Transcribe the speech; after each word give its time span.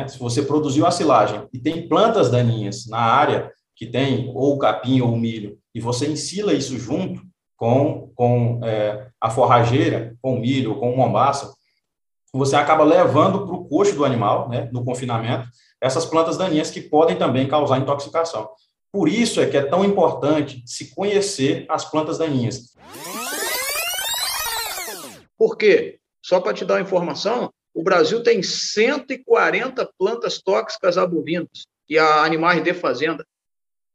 né? 0.00 0.08
Se 0.08 0.18
você 0.18 0.42
produziu 0.42 0.86
a 0.86 0.90
silagem 0.90 1.46
e 1.52 1.58
tem 1.58 1.88
plantas 1.88 2.30
daninhas 2.30 2.86
na 2.86 2.98
área 2.98 3.52
que 3.76 3.86
tem 3.86 4.30
ou 4.34 4.58
capim 4.58 5.00
ou 5.00 5.16
milho, 5.16 5.58
e 5.74 5.80
você 5.80 6.06
ensila 6.06 6.52
isso 6.52 6.78
junto 6.78 7.22
com, 7.56 8.10
com 8.14 8.60
é, 8.64 9.08
a 9.20 9.30
forrageira, 9.30 10.16
com 10.20 10.38
milho, 10.38 10.78
com 10.78 10.94
mombaça, 10.94 11.52
você 12.32 12.56
acaba 12.56 12.84
levando 12.84 13.46
para 13.46 13.54
o 13.54 13.64
coxo 13.64 13.94
do 13.94 14.04
animal, 14.04 14.48
né, 14.48 14.68
no 14.72 14.84
confinamento, 14.84 15.48
essas 15.80 16.04
plantas 16.04 16.36
daninhas 16.36 16.70
que 16.70 16.80
podem 16.80 17.16
também 17.16 17.48
causar 17.48 17.78
intoxicação. 17.78 18.48
Por 18.92 19.08
isso 19.08 19.40
é 19.40 19.46
que 19.46 19.56
é 19.56 19.62
tão 19.62 19.84
importante 19.84 20.62
se 20.66 20.94
conhecer 20.94 21.64
as 21.68 21.84
plantas 21.84 22.18
daninhas. 22.18 22.74
Por 25.36 25.56
quê? 25.56 25.98
Só 26.22 26.40
para 26.40 26.52
te 26.52 26.64
dar 26.64 26.74
uma 26.74 26.80
informação, 26.82 27.50
o 27.74 27.82
Brasil 27.82 28.22
tem 28.22 28.42
140 28.42 29.88
plantas 29.98 30.40
tóxicas 30.40 30.98
a 30.98 31.06
bovinos 31.06 31.66
e 31.88 31.98
a 31.98 32.22
animais 32.22 32.62
de 32.62 32.74
fazenda. 32.74 33.26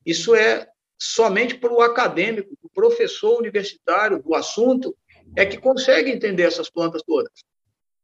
Isso 0.06 0.36
é 0.36 0.68
somente 0.98 1.56
para 1.56 1.74
o 1.74 1.82
acadêmico, 1.82 2.56
o 2.62 2.70
professor 2.70 3.38
universitário 3.38 4.22
do 4.22 4.34
assunto, 4.34 4.96
é 5.36 5.46
que 5.46 5.58
consegue 5.58 6.12
entender 6.12 6.44
essas 6.44 6.70
plantas 6.70 7.02
todas. 7.04 7.32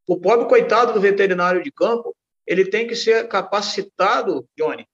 O 0.07 0.20
pobre 0.20 0.48
coitado 0.48 0.93
do 0.93 0.99
veterinário 0.99 1.63
de 1.63 1.71
campo, 1.71 2.15
ele 2.45 2.65
tem 2.65 2.88
que 2.88 2.95
ser 2.95 3.27
capacitado, 3.27 4.45
Johnny, 4.57 4.85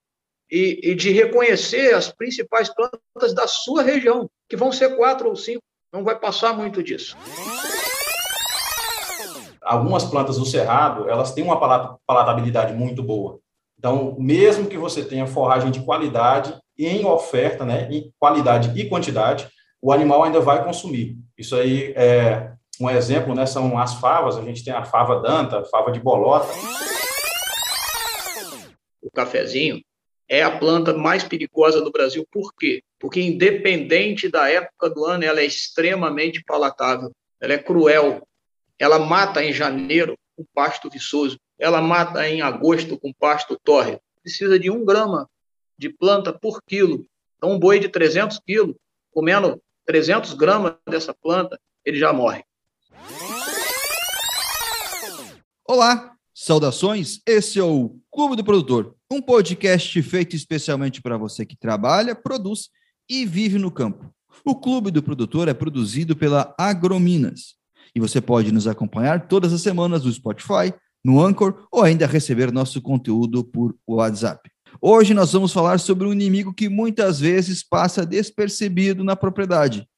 e, 0.50 0.80
e, 0.82 0.94
de 0.94 1.10
reconhecer 1.10 1.94
as 1.94 2.10
principais 2.10 2.70
plantas 2.72 3.34
da 3.34 3.46
sua 3.46 3.82
região, 3.82 4.30
que 4.48 4.56
vão 4.56 4.72
ser 4.72 4.96
quatro 4.96 5.28
ou 5.28 5.36
cinco, 5.36 5.62
não 5.92 6.04
vai 6.04 6.18
passar 6.18 6.54
muito 6.54 6.82
disso. 6.82 7.16
Algumas 9.68 10.02
plantas 10.04 10.38
do 10.38 10.46
cerrado, 10.46 11.10
elas 11.10 11.32
têm 11.32 11.44
uma 11.44 11.60
palatabilidade 12.06 12.72
muito 12.72 13.02
boa. 13.02 13.38
Então, 13.78 14.16
mesmo 14.18 14.66
que 14.66 14.78
você 14.78 15.04
tenha 15.04 15.26
forragem 15.26 15.70
de 15.70 15.80
qualidade 15.80 16.58
em 16.78 17.04
oferta, 17.04 17.66
né, 17.66 17.86
em 17.90 18.10
qualidade 18.18 18.72
e 18.80 18.88
quantidade, 18.88 19.46
o 19.82 19.92
animal 19.92 20.24
ainda 20.24 20.40
vai 20.40 20.64
consumir. 20.64 21.18
Isso 21.36 21.54
aí 21.54 21.92
é 21.94 22.52
um 22.80 22.88
exemplo, 22.88 23.34
né, 23.34 23.44
são 23.44 23.78
as 23.78 23.94
favas, 23.94 24.38
a 24.38 24.42
gente 24.42 24.64
tem 24.64 24.72
a 24.72 24.84
fava 24.84 25.20
danta, 25.20 25.58
a 25.58 25.64
fava 25.66 25.92
de 25.92 26.00
bolota. 26.00 26.48
O 29.02 29.10
cafezinho, 29.10 29.82
é 30.28 30.42
a 30.42 30.58
planta 30.58 30.92
mais 30.92 31.24
perigosa 31.24 31.80
do 31.80 31.90
Brasil. 31.90 32.26
Por 32.30 32.54
quê? 32.54 32.82
Porque, 32.98 33.20
independente 33.20 34.28
da 34.28 34.48
época 34.50 34.90
do 34.90 35.04
ano, 35.04 35.24
ela 35.24 35.40
é 35.40 35.46
extremamente 35.46 36.42
palatável. 36.44 37.10
Ela 37.40 37.54
é 37.54 37.58
cruel. 37.58 38.22
Ela 38.78 38.98
mata 38.98 39.42
em 39.42 39.52
janeiro 39.52 40.16
com 40.36 40.44
pasto 40.54 40.88
viçoso. 40.88 41.38
Ela 41.58 41.80
mata 41.80 42.28
em 42.28 42.40
agosto 42.40 42.98
com 42.98 43.12
pasto 43.12 43.58
tórrido. 43.62 44.00
Precisa 44.22 44.58
de 44.58 44.70
um 44.70 44.84
grama 44.84 45.28
de 45.76 45.88
planta 45.88 46.32
por 46.32 46.62
quilo. 46.62 47.06
Então, 47.36 47.52
um 47.52 47.58
boi 47.58 47.78
de 47.78 47.88
300 47.88 48.40
quilos, 48.40 48.76
comendo 49.12 49.60
300 49.86 50.34
gramas 50.34 50.74
dessa 50.88 51.14
planta, 51.14 51.58
ele 51.84 51.98
já 51.98 52.12
morre. 52.12 52.44
Olá, 55.66 56.14
saudações. 56.34 57.20
Esse 57.26 57.58
é 57.58 57.64
o 57.64 57.96
Clube 58.10 58.36
do 58.36 58.44
Produtor 58.44 58.98
um 59.10 59.22
podcast 59.22 60.02
feito 60.02 60.36
especialmente 60.36 61.00
para 61.00 61.16
você 61.16 61.46
que 61.46 61.56
trabalha, 61.56 62.14
produz 62.14 62.68
e 63.08 63.24
vive 63.24 63.58
no 63.58 63.70
campo. 63.70 64.12
O 64.44 64.54
Clube 64.54 64.90
do 64.90 65.02
Produtor 65.02 65.48
é 65.48 65.54
produzido 65.54 66.14
pela 66.14 66.54
Agrominas 66.58 67.57
e 67.94 68.00
você 68.00 68.20
pode 68.20 68.52
nos 68.52 68.66
acompanhar 68.66 69.26
todas 69.28 69.52
as 69.52 69.62
semanas 69.62 70.04
no 70.04 70.12
Spotify, 70.12 70.72
no 71.04 71.20
Anchor 71.24 71.66
ou 71.70 71.82
ainda 71.82 72.06
receber 72.06 72.52
nosso 72.52 72.80
conteúdo 72.80 73.44
por 73.44 73.74
WhatsApp. 73.86 74.50
Hoje 74.80 75.14
nós 75.14 75.32
vamos 75.32 75.52
falar 75.52 75.78
sobre 75.80 76.06
um 76.06 76.12
inimigo 76.12 76.52
que 76.52 76.68
muitas 76.68 77.18
vezes 77.20 77.62
passa 77.62 78.04
despercebido 78.04 79.02
na 79.02 79.16
propriedade: 79.16 79.88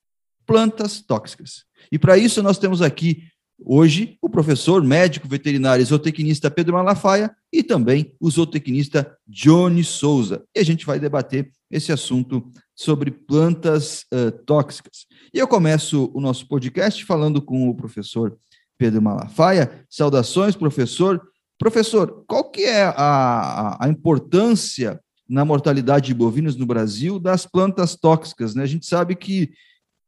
plantas 0.47 1.01
tóxicas. 1.01 1.65
E 1.91 1.99
para 1.99 2.17
isso 2.17 2.43
nós 2.43 2.59
temos 2.59 2.83
aqui 2.83 3.25
Hoje, 3.65 4.17
o 4.23 4.29
professor 4.29 4.83
médico 4.83 5.29
veterinário 5.29 5.85
zootecnista 5.85 6.51
Pedro 6.51 6.75
Malafaia 6.75 7.31
e 7.53 7.63
também 7.63 8.15
o 8.19 8.31
zootecnista 8.31 9.15
Johnny 9.29 9.85
Souza. 9.85 10.45
E 10.55 10.61
a 10.61 10.65
gente 10.65 10.87
vai 10.87 10.99
debater 10.99 11.51
esse 11.71 11.93
assunto 11.93 12.51
sobre 12.81 13.11
plantas 13.11 14.07
uh, 14.11 14.33
tóxicas. 14.47 15.05
E 15.35 15.39
eu 15.39 15.47
começo 15.47 16.11
o 16.15 16.21
nosso 16.21 16.49
podcast 16.49 17.05
falando 17.05 17.43
com 17.43 17.69
o 17.69 17.75
professor 17.75 18.39
Pedro 18.79 19.03
Malafaia. 19.03 19.85
Saudações, 19.91 20.57
professor. 20.57 21.21
Professor, 21.59 22.25
qual 22.27 22.51
que 22.51 22.63
é 22.63 22.85
a, 22.85 23.77
a 23.79 23.87
importância 23.87 24.99
na 25.29 25.45
mortalidade 25.45 26.07
de 26.07 26.15
bovinos 26.15 26.57
no 26.57 26.65
Brasil 26.65 27.19
das 27.19 27.45
plantas 27.45 27.97
tóxicas? 27.97 28.55
Né? 28.55 28.63
A 28.63 28.67
gente 28.67 28.87
sabe 28.87 29.15
que 29.15 29.53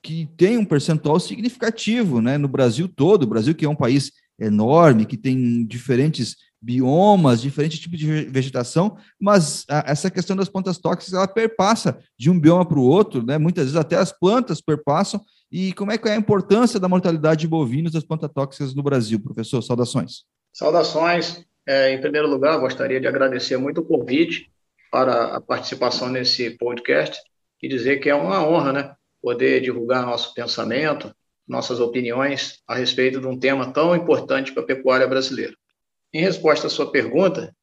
que 0.02 0.28
tem 0.36 0.58
um 0.58 0.64
percentual 0.64 1.20
significativo 1.20 2.20
né, 2.20 2.36
no 2.36 2.48
Brasil 2.48 2.88
todo. 2.88 3.22
O 3.22 3.28
Brasil, 3.28 3.54
que 3.54 3.64
é 3.64 3.68
um 3.68 3.76
país 3.76 4.10
enorme, 4.44 5.06
que 5.06 5.16
tem 5.16 5.64
diferentes 5.64 6.36
biomas, 6.60 7.42
diferentes 7.42 7.80
tipos 7.80 7.98
de 7.98 8.06
vegetação, 8.26 8.96
mas 9.20 9.64
a, 9.68 9.90
essa 9.90 10.10
questão 10.10 10.36
das 10.36 10.48
plantas 10.48 10.78
tóxicas, 10.78 11.14
ela 11.14 11.26
perpassa 11.26 11.98
de 12.16 12.30
um 12.30 12.38
bioma 12.38 12.64
para 12.64 12.78
o 12.78 12.84
outro, 12.84 13.24
né? 13.24 13.36
muitas 13.36 13.64
vezes 13.64 13.76
até 13.76 13.96
as 13.96 14.12
plantas 14.12 14.60
perpassam. 14.60 15.20
E 15.50 15.72
como 15.72 15.90
é 15.90 15.98
que 15.98 16.08
é 16.08 16.12
a 16.12 16.16
importância 16.16 16.78
da 16.78 16.88
mortalidade 16.88 17.40
de 17.40 17.48
bovinos 17.48 17.92
das 17.92 18.04
plantas 18.04 18.30
tóxicas 18.32 18.74
no 18.74 18.82
Brasil, 18.82 19.20
professor? 19.20 19.60
Saudações. 19.60 20.24
Saudações. 20.52 21.44
É, 21.66 21.92
em 21.92 22.00
primeiro 22.00 22.28
lugar, 22.28 22.58
gostaria 22.58 23.00
de 23.00 23.06
agradecer 23.06 23.56
muito 23.56 23.80
o 23.80 23.84
convite 23.84 24.50
para 24.90 25.36
a 25.36 25.40
participação 25.40 26.08
nesse 26.08 26.50
podcast 26.50 27.20
e 27.62 27.68
dizer 27.68 27.98
que 27.98 28.08
é 28.08 28.14
uma 28.14 28.46
honra, 28.46 28.72
né? 28.72 28.94
poder 29.22 29.60
divulgar 29.60 30.04
nosso 30.04 30.34
pensamento, 30.34 31.14
nossas 31.46 31.80
opiniões 31.80 32.60
a 32.66 32.74
respeito 32.74 33.20
de 33.20 33.26
um 33.26 33.38
tema 33.38 33.72
tão 33.72 33.94
importante 33.94 34.52
para 34.52 34.62
a 34.62 34.66
pecuária 34.66 35.06
brasileira. 35.06 35.54
Em 36.12 36.20
resposta 36.20 36.66
à 36.66 36.70
sua 36.70 36.90
pergunta, 36.90 37.54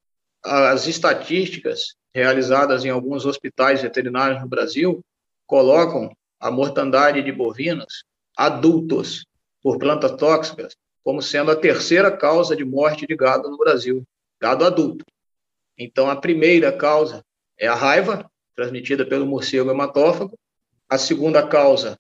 as 0.44 0.88
estatísticas 0.88 1.96
realizadas 2.14 2.84
em 2.86 2.90
alguns 2.90 3.26
hospitais 3.26 3.82
veterinários 3.82 4.42
no 4.42 4.48
Brasil 4.48 5.04
colocam 5.46 6.12
a 6.40 6.50
mortandade 6.50 7.22
de 7.22 7.32
bovinos 7.32 8.04
adultos 8.36 9.26
por 9.62 9.78
plantas 9.78 10.16
tóxicas 10.16 10.76
como 11.04 11.22
sendo 11.22 11.52
a 11.52 11.56
terceira 11.56 12.16
causa 12.16 12.56
de 12.56 12.64
morte 12.64 13.06
de 13.08 13.16
gado 13.16 13.50
no 13.50 13.58
Brasil, 13.58 14.04
gado 14.40 14.66
adulto. 14.66 15.06
Então, 15.78 16.10
a 16.10 16.16
primeira 16.16 16.72
causa 16.72 17.24
é 17.58 17.68
a 17.68 17.76
raiva, 17.76 18.30
transmitida 18.56 19.06
pelo 19.06 19.26
morcego 19.26 19.72
hematófago, 19.72 20.38
a 20.88 20.98
segunda 20.98 21.46
causa, 21.48 21.98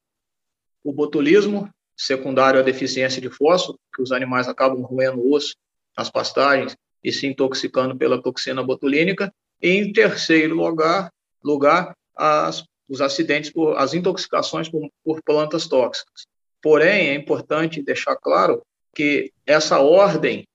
o 0.83 0.93
botulismo, 0.93 1.69
secundário 1.95 2.59
à 2.59 2.63
deficiência 2.63 3.21
de 3.21 3.29
fósforo, 3.29 3.77
que 3.93 4.01
os 4.01 4.11
animais 4.11 4.47
acabam 4.47 4.81
roendo 4.81 5.29
osso 5.31 5.55
nas 5.97 6.09
pastagens 6.09 6.75
e 7.03 7.11
se 7.11 7.27
intoxicando 7.27 7.95
pela 7.97 8.21
toxina 8.21 8.63
botulínica. 8.63 9.33
E, 9.61 9.69
em 9.71 9.91
terceiro 9.91 10.55
lugar, 10.55 11.11
lugar 11.43 11.93
as, 12.15 12.63
os 12.87 13.01
acidentes, 13.01 13.49
por, 13.49 13.77
as 13.77 13.93
intoxicações 13.93 14.69
por, 14.69 14.89
por 15.03 15.21
plantas 15.23 15.67
tóxicas. 15.67 16.25
Porém, 16.61 17.09
é 17.09 17.15
importante 17.15 17.81
deixar 17.81 18.15
claro 18.15 18.61
que 18.93 19.31
essa 19.45 19.79
ordem 19.79 20.45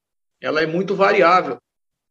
ela 0.41 0.61
é 0.61 0.67
muito 0.67 0.95
variável. 0.95 1.59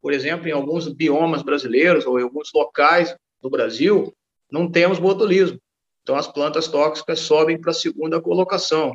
Por 0.00 0.12
exemplo, 0.12 0.48
em 0.48 0.52
alguns 0.52 0.88
biomas 0.88 1.42
brasileiros 1.42 2.04
ou 2.04 2.18
em 2.18 2.22
alguns 2.22 2.50
locais 2.52 3.14
do 3.40 3.48
Brasil, 3.48 4.12
não 4.50 4.70
temos 4.70 4.98
botulismo. 4.98 5.58
Então, 6.04 6.16
as 6.16 6.28
plantas 6.28 6.68
tóxicas 6.68 7.20
sobem 7.20 7.58
para 7.58 7.70
a 7.70 7.74
segunda 7.74 8.20
colocação. 8.20 8.94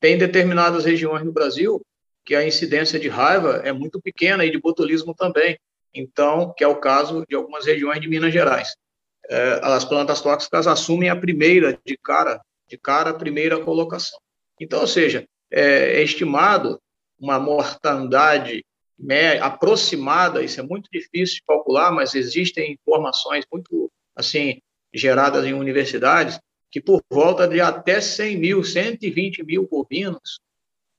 Tem 0.00 0.18
determinadas 0.18 0.84
regiões 0.84 1.24
no 1.24 1.32
Brasil 1.32 1.80
que 2.24 2.34
a 2.34 2.46
incidência 2.46 2.98
de 2.98 3.08
raiva 3.08 3.62
é 3.64 3.72
muito 3.72 4.02
pequena 4.02 4.44
e 4.44 4.50
de 4.50 4.60
botulismo 4.60 5.14
também. 5.14 5.56
Então, 5.94 6.52
que 6.56 6.64
é 6.64 6.68
o 6.68 6.76
caso 6.76 7.24
de 7.28 7.36
algumas 7.36 7.64
regiões 7.64 8.00
de 8.00 8.08
Minas 8.08 8.32
Gerais. 8.32 8.74
É, 9.30 9.60
as 9.62 9.84
plantas 9.84 10.20
tóxicas 10.20 10.66
assumem 10.66 11.08
a 11.08 11.16
primeira, 11.16 11.78
de 11.86 11.96
cara, 11.96 12.40
de 12.68 12.76
cara, 12.76 13.10
a 13.10 13.14
primeira 13.14 13.60
colocação. 13.60 14.18
Então, 14.60 14.80
ou 14.80 14.86
seja, 14.86 15.24
é, 15.50 16.00
é 16.00 16.02
estimado 16.02 16.80
uma 17.18 17.38
mortandade 17.38 18.64
aproximada, 19.40 20.42
isso 20.42 20.58
é 20.58 20.62
muito 20.62 20.90
difícil 20.92 21.36
de 21.36 21.42
calcular, 21.44 21.92
mas 21.92 22.16
existem 22.16 22.72
informações 22.72 23.44
muito, 23.50 23.90
assim, 24.16 24.60
geradas 24.92 25.44
em 25.44 25.54
universidades, 25.54 26.40
que 26.70 26.80
por 26.80 27.02
volta 27.10 27.46
de 27.48 27.60
até 27.60 28.00
100 28.00 28.36
mil, 28.38 28.64
120 28.64 29.42
mil 29.44 29.66
bovinos 29.68 30.40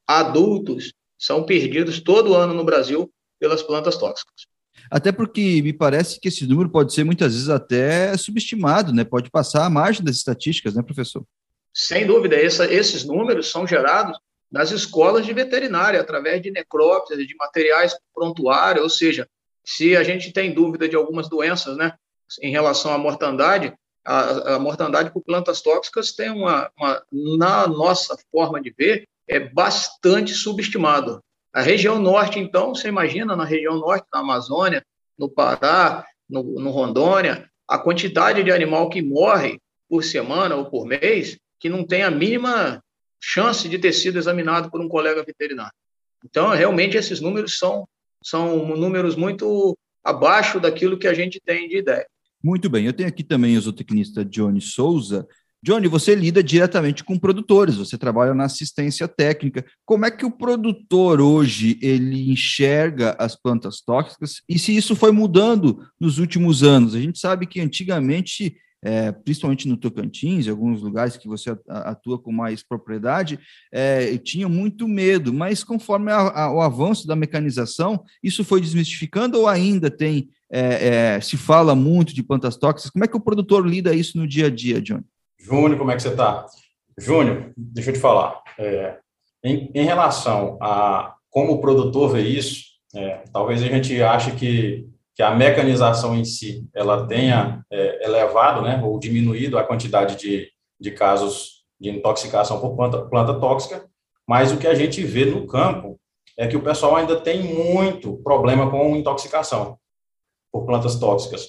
adultos 0.08 0.94
são 1.18 1.44
perdidos 1.44 2.00
todo 2.00 2.34
ano 2.34 2.54
no 2.54 2.64
Brasil 2.64 3.12
pelas 3.40 3.62
plantas 3.62 3.98
tóxicas. 3.98 4.48
Até 4.90 5.12
porque 5.12 5.62
me 5.62 5.74
parece 5.74 6.20
que 6.20 6.30
esse 6.30 6.48
número 6.48 6.70
pode 6.70 6.94
ser 6.94 7.04
muitas 7.04 7.34
vezes 7.34 7.50
até 7.50 8.16
subestimado, 8.18 8.92
né? 8.92 9.04
Pode 9.04 9.30
passar 9.30 9.66
à 9.66 9.70
margem 9.70 10.04
das 10.04 10.16
estatísticas, 10.16 10.74
né, 10.74 10.82
professor? 10.82 11.24
Sem 11.74 12.08
dúvida, 12.08 12.36
essa, 12.36 12.72
esses 12.72 13.04
números 13.04 13.52
são 13.52 13.68
gerados 13.68 14.18
nas 14.52 14.72
escolas 14.72 15.26
de 15.26 15.34
veterinária, 15.34 16.02
através 16.02 16.42
de 16.42 16.50
necrópsias, 16.50 17.20
de 17.20 17.36
materiais 17.36 17.96
prontuário, 18.14 18.82
ou 18.82 18.90
seja, 18.90 19.30
se 19.64 19.96
a 19.96 20.04
gente 20.04 20.34
tem 20.34 20.52
dúvida 20.52 20.90
de 20.90 20.96
algumas 20.96 21.30
doenças, 21.30 21.78
né, 21.78 21.94
em 22.42 22.52
relação 22.52 22.92
à 22.92 22.98
mortandade, 22.98 23.74
a, 24.10 24.56
a 24.56 24.60
mortandade 24.60 25.12
por 25.12 25.22
plantas 25.22 25.62
tóxicas 25.62 26.12
tem 26.12 26.32
uma, 26.32 26.72
uma, 26.76 27.04
na 27.38 27.68
nossa 27.68 28.18
forma 28.32 28.60
de 28.60 28.74
ver, 28.76 29.08
é 29.28 29.40
bastante 29.40 30.34
subestimado. 30.34 31.24
A 31.54 31.62
região 31.62 32.00
norte, 32.00 32.40
então, 32.40 32.74
você 32.74 32.88
imagina 32.88 33.36
na 33.36 33.44
região 33.44 33.78
norte, 33.78 34.08
na 34.12 34.22
Amazônia, 34.22 34.84
no 35.16 35.30
Pará, 35.30 36.04
no, 36.28 36.42
no 36.42 36.72
Rondônia, 36.72 37.48
a 37.68 37.78
quantidade 37.78 38.44
de 38.44 38.52
animal 38.52 38.90
que 38.90 39.00
morre 39.00 39.60
por 39.88 40.04
semana 40.04 40.56
ou 40.56 40.66
por 40.66 40.88
mês, 40.88 41.38
que 41.60 41.70
não 41.70 41.86
tem 41.86 42.02
a 42.02 42.10
mínima 42.10 42.84
chance 43.22 43.70
de 43.70 43.78
ter 43.78 43.94
sido 43.94 44.18
examinado 44.18 44.72
por 44.72 44.82
um 44.82 44.90
colega 44.90 45.24
veterinário. 45.24 45.74
Então, 46.26 46.50
realmente, 46.50 46.98
esses 46.98 47.22
números 47.22 47.60
são, 47.60 47.88
são 48.24 48.76
números 48.76 49.16
muito 49.16 49.78
abaixo 50.04 50.60
daquilo 50.60 50.98
que 50.98 51.08
a 51.08 51.14
gente 51.14 51.40
tem 51.40 51.68
de 51.68 51.78
ideia. 51.78 52.08
Muito 52.44 52.70
bem, 52.70 52.86
eu 52.86 52.94
tenho 52.94 53.10
aqui 53.10 53.24
também 53.24 53.58
o 53.58 53.62
zootecnista 53.62 54.24
Johnny 54.24 54.62
Souza. 54.62 55.28
Johnny, 55.62 55.90
você 55.90 56.16
lida 56.16 56.42
diretamente 56.42 57.04
com 57.04 57.20
produtores, 57.20 57.76
você 57.76 57.98
trabalha 57.98 58.34
na 58.34 58.46
assistência 58.46 59.10
técnica. 59.10 59.66
Como 59.86 60.06
é 60.06 60.12
que 60.12 60.26
o 60.26 60.32
produtor 60.32 61.20
hoje 61.20 61.78
ele 61.82 62.32
enxerga 62.32 63.14
as 63.20 63.36
plantas 63.36 63.82
tóxicas 63.82 64.42
e 64.48 64.58
se 64.58 64.74
isso 64.74 64.96
foi 64.96 65.12
mudando 65.12 65.86
nos 66.00 66.18
últimos 66.18 66.64
anos? 66.64 66.96
A 66.96 67.00
gente 67.02 67.20
sabe 67.20 67.46
que 67.46 67.60
antigamente 67.60 68.56
é, 68.82 69.12
principalmente 69.12 69.68
no 69.68 69.78
Tocantins, 69.78 70.48
em 70.48 70.50
alguns 70.50 70.82
lugares 70.82 71.18
que 71.18 71.28
você 71.28 71.56
atua 71.68 72.18
com 72.18 72.32
mais 72.32 72.64
propriedade, 72.64 73.40
é, 73.72 74.18
tinha 74.18 74.48
muito 74.48 74.88
medo, 74.88 75.34
mas 75.34 75.64
conforme 75.64 76.12
a, 76.12 76.18
a, 76.18 76.54
o 76.54 76.62
avanço 76.62 77.06
da 77.06 77.16
mecanização, 77.16 78.04
isso 78.24 78.44
foi 78.44 78.62
desmistificando 78.62 79.38
ou 79.38 79.48
ainda 79.48 79.92
tem, 79.92 80.30
é, 80.52 81.16
é, 81.16 81.22
se 81.22 81.38
fala 81.38 81.76
muito 81.76 82.14
de 82.14 82.24
plantas 82.24 82.58
tóxicas? 82.58 82.92
Como 82.92 83.04
é 83.06 83.08
que 83.08 83.18
o 83.18 83.22
produtor 83.22 83.66
lida 83.66 83.94
isso 83.94 84.18
no 84.18 84.28
dia 84.28 84.48
a 84.48 84.50
dia, 84.50 84.82
Johnny? 84.82 85.06
Júnior, 85.40 85.78
como 85.78 85.92
é 85.92 85.96
que 85.96 86.02
você 86.02 86.10
está? 86.10 86.46
Júnior, 86.98 87.52
deixa 87.56 87.92
eu 87.92 87.94
te 87.94 88.00
falar. 88.00 88.42
É, 88.58 88.98
em, 89.44 89.72
em, 89.74 89.86
relação 89.86 90.58
a 90.62 91.16
como 91.30 91.54
o 91.54 91.62
produtor 91.62 92.12
vê 92.12 92.22
isso, 92.22 92.64
é, 92.96 93.24
talvez 93.32 93.62
a 93.62 93.68
gente 93.68 94.02
ache 94.02 94.32
que 94.32 94.88
que 95.20 95.24
a 95.24 95.36
mecanização 95.36 96.16
em 96.16 96.24
si 96.24 96.66
ela 96.74 97.06
tenha 97.06 97.62
é, 97.70 98.06
elevado, 98.06 98.62
né, 98.62 98.82
ou 98.82 98.98
diminuído 98.98 99.58
a 99.58 99.66
quantidade 99.66 100.16
de, 100.16 100.48
de 100.80 100.92
casos 100.92 101.66
de 101.78 101.90
intoxicação 101.90 102.62
por 102.62 102.74
planta, 102.74 103.02
planta 103.02 103.34
tóxica, 103.34 103.86
mas 104.26 104.54
o 104.54 104.58
que 104.58 104.66
a 104.66 104.74
gente 104.74 105.04
vê 105.04 105.26
no 105.26 105.46
campo 105.46 106.00
é 106.38 106.48
que 106.48 106.56
o 106.56 106.62
pessoal 106.62 106.96
ainda 106.96 107.20
tem 107.20 107.44
muito 107.44 108.16
problema 108.24 108.72
com 108.72 108.96
intoxicação 108.96 109.78
por 110.52 110.66
plantas 110.66 110.96
tóxicas, 110.96 111.48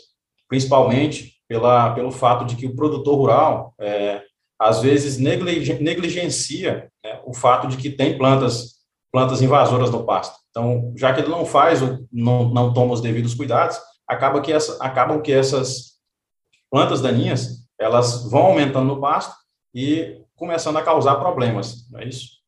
principalmente 0.49 1.35
pela, 1.49 1.94
pelo 1.94 2.11
fato 2.11 2.44
de 2.44 2.56
que 2.56 2.67
o 2.67 2.75
produtor 2.75 3.17
rural, 3.17 3.75
é, 3.81 4.23
às 4.58 4.81
vezes, 4.81 5.19
negligencia 5.19 6.91
né, 7.05 7.20
o 7.25 7.35
fato 7.35 7.67
de 7.67 7.76
que 7.76 7.91
tem 7.91 8.17
plantas, 8.19 8.81
plantas 9.11 9.43
invasoras 9.43 9.91
no 9.91 10.05
pasto. 10.05 10.38
Então, 10.50 10.93
já 10.97 11.12
que 11.12 11.20
ele 11.20 11.31
não 11.31 11.44
faz, 11.44 11.81
não, 12.12 12.49
não 12.49 12.73
toma 12.73 12.93
os 12.93 13.00
devidos 13.00 13.35
cuidados, 13.35 13.79
acaba 14.06 14.41
que 14.41 14.52
essa, 14.52 14.82
acabam 14.85 15.23
que 15.23 15.32
essas 15.32 15.93
plantas 16.70 17.00
daninhas, 17.00 17.67
elas 17.79 18.29
vão 18.31 18.47
aumentando 18.47 18.87
no 18.87 19.00
pasto 19.00 19.35
e 19.75 20.23
começando 20.37 20.76
a 20.76 20.82
causar 20.82 21.17
problemas, 21.17 21.88
não 21.91 22.00
é 22.00 22.08
isso? 22.08 22.40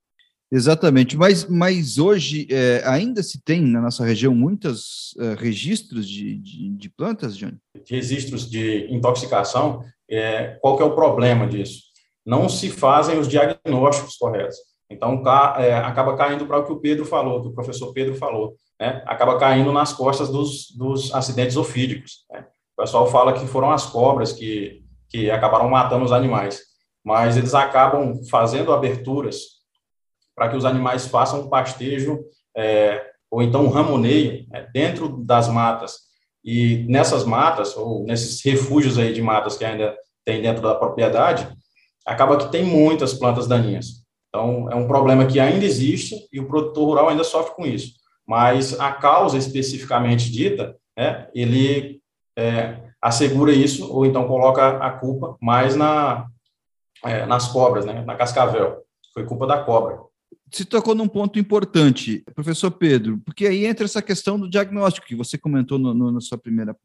Exatamente, 0.54 1.16
mas, 1.16 1.46
mas 1.48 1.96
hoje 1.96 2.46
é, 2.50 2.82
ainda 2.84 3.22
se 3.22 3.42
tem 3.42 3.62
na 3.62 3.80
nossa 3.80 4.04
região 4.04 4.34
muitos 4.34 5.16
é, 5.18 5.32
registros 5.32 6.06
de, 6.06 6.36
de, 6.36 6.68
de, 6.68 6.90
plantas, 6.90 7.38
Johnny? 7.38 7.56
Registros 7.88 8.50
de 8.50 8.86
intoxicação, 8.92 9.82
é, 10.10 10.58
qual 10.60 10.76
que 10.76 10.82
é 10.82 10.86
o 10.86 10.94
problema 10.94 11.46
disso? 11.46 11.84
Não 12.24 12.50
se 12.50 12.68
fazem 12.68 13.18
os 13.18 13.26
diagnósticos 13.28 14.16
corretos. 14.16 14.58
Então, 14.90 15.22
é, 15.56 15.72
acaba 15.72 16.14
caindo 16.18 16.44
para 16.44 16.58
o 16.58 16.66
que 16.66 16.72
o 16.72 16.80
Pedro 16.80 17.06
falou, 17.06 17.40
que 17.40 17.48
o 17.48 17.54
professor 17.54 17.90
Pedro 17.94 18.14
falou, 18.14 18.54
né? 18.78 19.02
acaba 19.06 19.38
caindo 19.38 19.72
nas 19.72 19.94
costas 19.94 20.28
dos, 20.28 20.70
dos 20.76 21.14
acidentes 21.14 21.56
ofídicos. 21.56 22.26
Né? 22.30 22.44
O 22.76 22.82
pessoal 22.82 23.06
fala 23.06 23.32
que 23.32 23.46
foram 23.46 23.70
as 23.70 23.86
cobras 23.86 24.34
que, 24.34 24.82
que 25.08 25.30
acabaram 25.30 25.70
matando 25.70 26.04
os 26.04 26.12
animais, 26.12 26.60
mas 27.02 27.38
eles 27.38 27.54
acabam 27.54 28.22
fazendo 28.28 28.70
aberturas 28.70 29.51
para 30.42 30.48
que 30.48 30.56
os 30.56 30.64
animais 30.64 31.06
façam 31.06 31.48
pastejo 31.48 32.18
é, 32.56 33.00
ou 33.30 33.44
então 33.44 33.68
ramoneio 33.68 34.44
né? 34.50 34.66
dentro 34.74 35.08
das 35.24 35.46
matas. 35.46 35.98
E 36.44 36.84
nessas 36.88 37.24
matas, 37.24 37.76
ou 37.76 38.02
nesses 38.02 38.44
refúgios 38.44 38.98
aí 38.98 39.12
de 39.12 39.22
matas 39.22 39.56
que 39.56 39.64
ainda 39.64 39.96
tem 40.24 40.42
dentro 40.42 40.60
da 40.60 40.74
propriedade, 40.74 41.48
acaba 42.04 42.36
que 42.36 42.50
tem 42.50 42.64
muitas 42.64 43.14
plantas 43.14 43.46
daninhas. 43.46 44.04
Então, 44.28 44.68
é 44.68 44.74
um 44.74 44.88
problema 44.88 45.26
que 45.26 45.38
ainda 45.38 45.64
existe 45.64 46.16
e 46.32 46.40
o 46.40 46.48
produtor 46.48 46.86
rural 46.86 47.08
ainda 47.10 47.22
sofre 47.22 47.54
com 47.54 47.64
isso. 47.64 47.92
Mas 48.26 48.80
a 48.80 48.90
causa 48.90 49.38
especificamente 49.38 50.28
dita, 50.28 50.74
né, 50.98 51.28
ele 51.32 52.00
é, 52.36 52.78
assegura 53.00 53.52
isso, 53.52 53.88
ou 53.92 54.04
então 54.04 54.26
coloca 54.26 54.78
a 54.78 54.90
culpa 54.90 55.36
mais 55.40 55.76
na, 55.76 56.26
é, 57.04 57.26
nas 57.26 57.46
cobras, 57.46 57.84
né, 57.84 58.02
na 58.04 58.16
cascavel. 58.16 58.82
Foi 59.14 59.24
culpa 59.24 59.46
da 59.46 59.62
cobra. 59.62 60.00
Se 60.52 60.64
tocou 60.66 60.94
num 60.94 61.08
ponto 61.08 61.38
importante, 61.38 62.22
professor 62.34 62.70
Pedro, 62.70 63.18
porque 63.24 63.46
aí 63.46 63.64
entra 63.64 63.86
essa 63.86 64.02
questão 64.02 64.38
do 64.38 64.50
diagnóstico 64.50 65.06
que 65.06 65.16
você 65.16 65.38
comentou 65.38 65.78
no, 65.78 65.94
no, 65.94 66.12
na 66.12 66.20
sua 66.20 66.36
primeira 66.36 66.76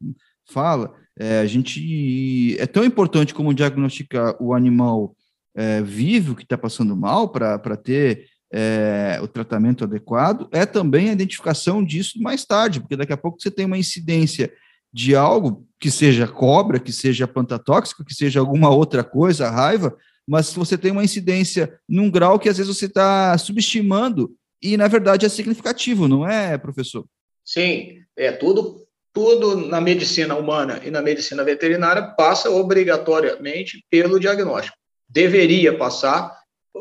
fala. 0.48 0.94
É, 1.18 1.40
a 1.40 1.46
gente 1.46 2.56
é 2.58 2.66
tão 2.66 2.82
importante 2.82 3.34
como 3.34 3.52
diagnosticar 3.52 4.34
o 4.42 4.54
animal 4.54 5.14
é, 5.54 5.82
vive 5.82 6.30
o 6.30 6.34
que 6.36 6.44
está 6.44 6.56
passando 6.56 6.96
mal 6.96 7.28
para 7.28 7.76
ter 7.76 8.26
é, 8.50 9.18
o 9.22 9.28
tratamento 9.28 9.84
adequado, 9.84 10.48
é 10.52 10.64
também 10.64 11.10
a 11.10 11.12
identificação 11.12 11.84
disso 11.84 12.20
mais 12.22 12.44
tarde, 12.44 12.80
porque 12.80 12.96
daqui 12.96 13.12
a 13.12 13.16
pouco 13.16 13.40
você 13.40 13.50
tem 13.50 13.66
uma 13.66 13.76
incidência 13.76 14.50
de 14.92 15.14
algo 15.14 15.66
que 15.78 15.90
seja 15.90 16.26
cobra, 16.26 16.78
que 16.78 16.92
seja 16.92 17.28
planta 17.28 17.58
tóxica, 17.58 18.04
que 18.04 18.14
seja 18.14 18.40
alguma 18.40 18.70
outra 18.70 19.04
coisa, 19.04 19.50
raiva, 19.50 19.94
mas 20.28 20.52
você 20.52 20.76
tem 20.76 20.92
uma 20.92 21.04
incidência 21.04 21.80
num 21.88 22.10
grau 22.10 22.38
que 22.38 22.48
às 22.48 22.58
vezes 22.58 22.76
você 22.76 22.86
está 22.86 23.36
subestimando 23.38 24.34
e 24.60 24.76
na 24.76 24.86
verdade 24.86 25.24
é 25.24 25.28
significativo, 25.28 26.06
não 26.06 26.28
é, 26.28 26.58
professor? 26.58 27.04
Sim, 27.44 28.02
é 28.16 28.30
tudo 28.30 28.86
tudo 29.12 29.56
na 29.56 29.80
medicina 29.80 30.36
humana 30.36 30.80
e 30.84 30.90
na 30.90 31.00
medicina 31.02 31.42
veterinária 31.42 32.14
passa 32.16 32.50
obrigatoriamente 32.50 33.82
pelo 33.90 34.20
diagnóstico 34.20 34.76
deveria 35.08 35.76
passar 35.76 36.38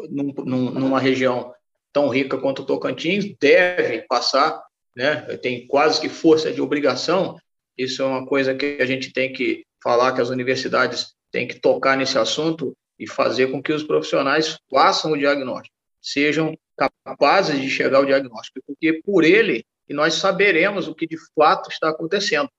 num, 0.10 0.34
num, 0.46 0.72
numa 0.72 1.00
região 1.00 1.54
tão 1.94 2.10
rica 2.10 2.38
quanto 2.38 2.62
o 2.62 2.66
Tocantins, 2.66 3.34
deve 3.39 4.01
passar, 4.04 4.62
né? 4.96 5.16
tem 5.42 5.66
quase 5.66 6.01
que 6.01 6.10
força 6.10 6.51
de 6.51 6.62
obrigação. 6.62 7.38
Isso 7.77 8.01
é 8.01 8.06
uma 8.06 8.25
coisa 8.25 8.54
que 8.54 8.77
a 8.82 8.86
gente 8.86 9.13
tem 9.13 9.32
que 9.32 9.66
falar, 9.82 10.12
que 10.13 10.22
as 10.22 10.30
universidades 10.30 11.13
têm 11.32 11.48
que 11.48 11.60
tocar 11.60 11.96
nesse 11.96 12.18
assunto 12.18 12.75
e 13.00 13.08
fazer 13.08 13.51
com 13.51 13.62
que 13.62 13.72
os 13.72 13.84
profissionais 13.84 14.58
façam 14.70 15.12
o 15.12 15.18
diagnóstico, 15.18 15.75
sejam 16.01 16.58
capazes 17.04 17.60
de 17.60 17.70
chegar 17.70 17.98
ao 17.98 18.06
diagnóstico, 18.06 18.62
porque 18.66 19.01
por 19.04 19.24
ele 19.24 19.66
nós 19.89 20.16
saberemos 20.16 20.88
o 20.88 20.96
que 20.96 21.08
de 21.08 21.18
fato 21.34 21.70
está 21.70 21.89
acontecendo 21.89 22.50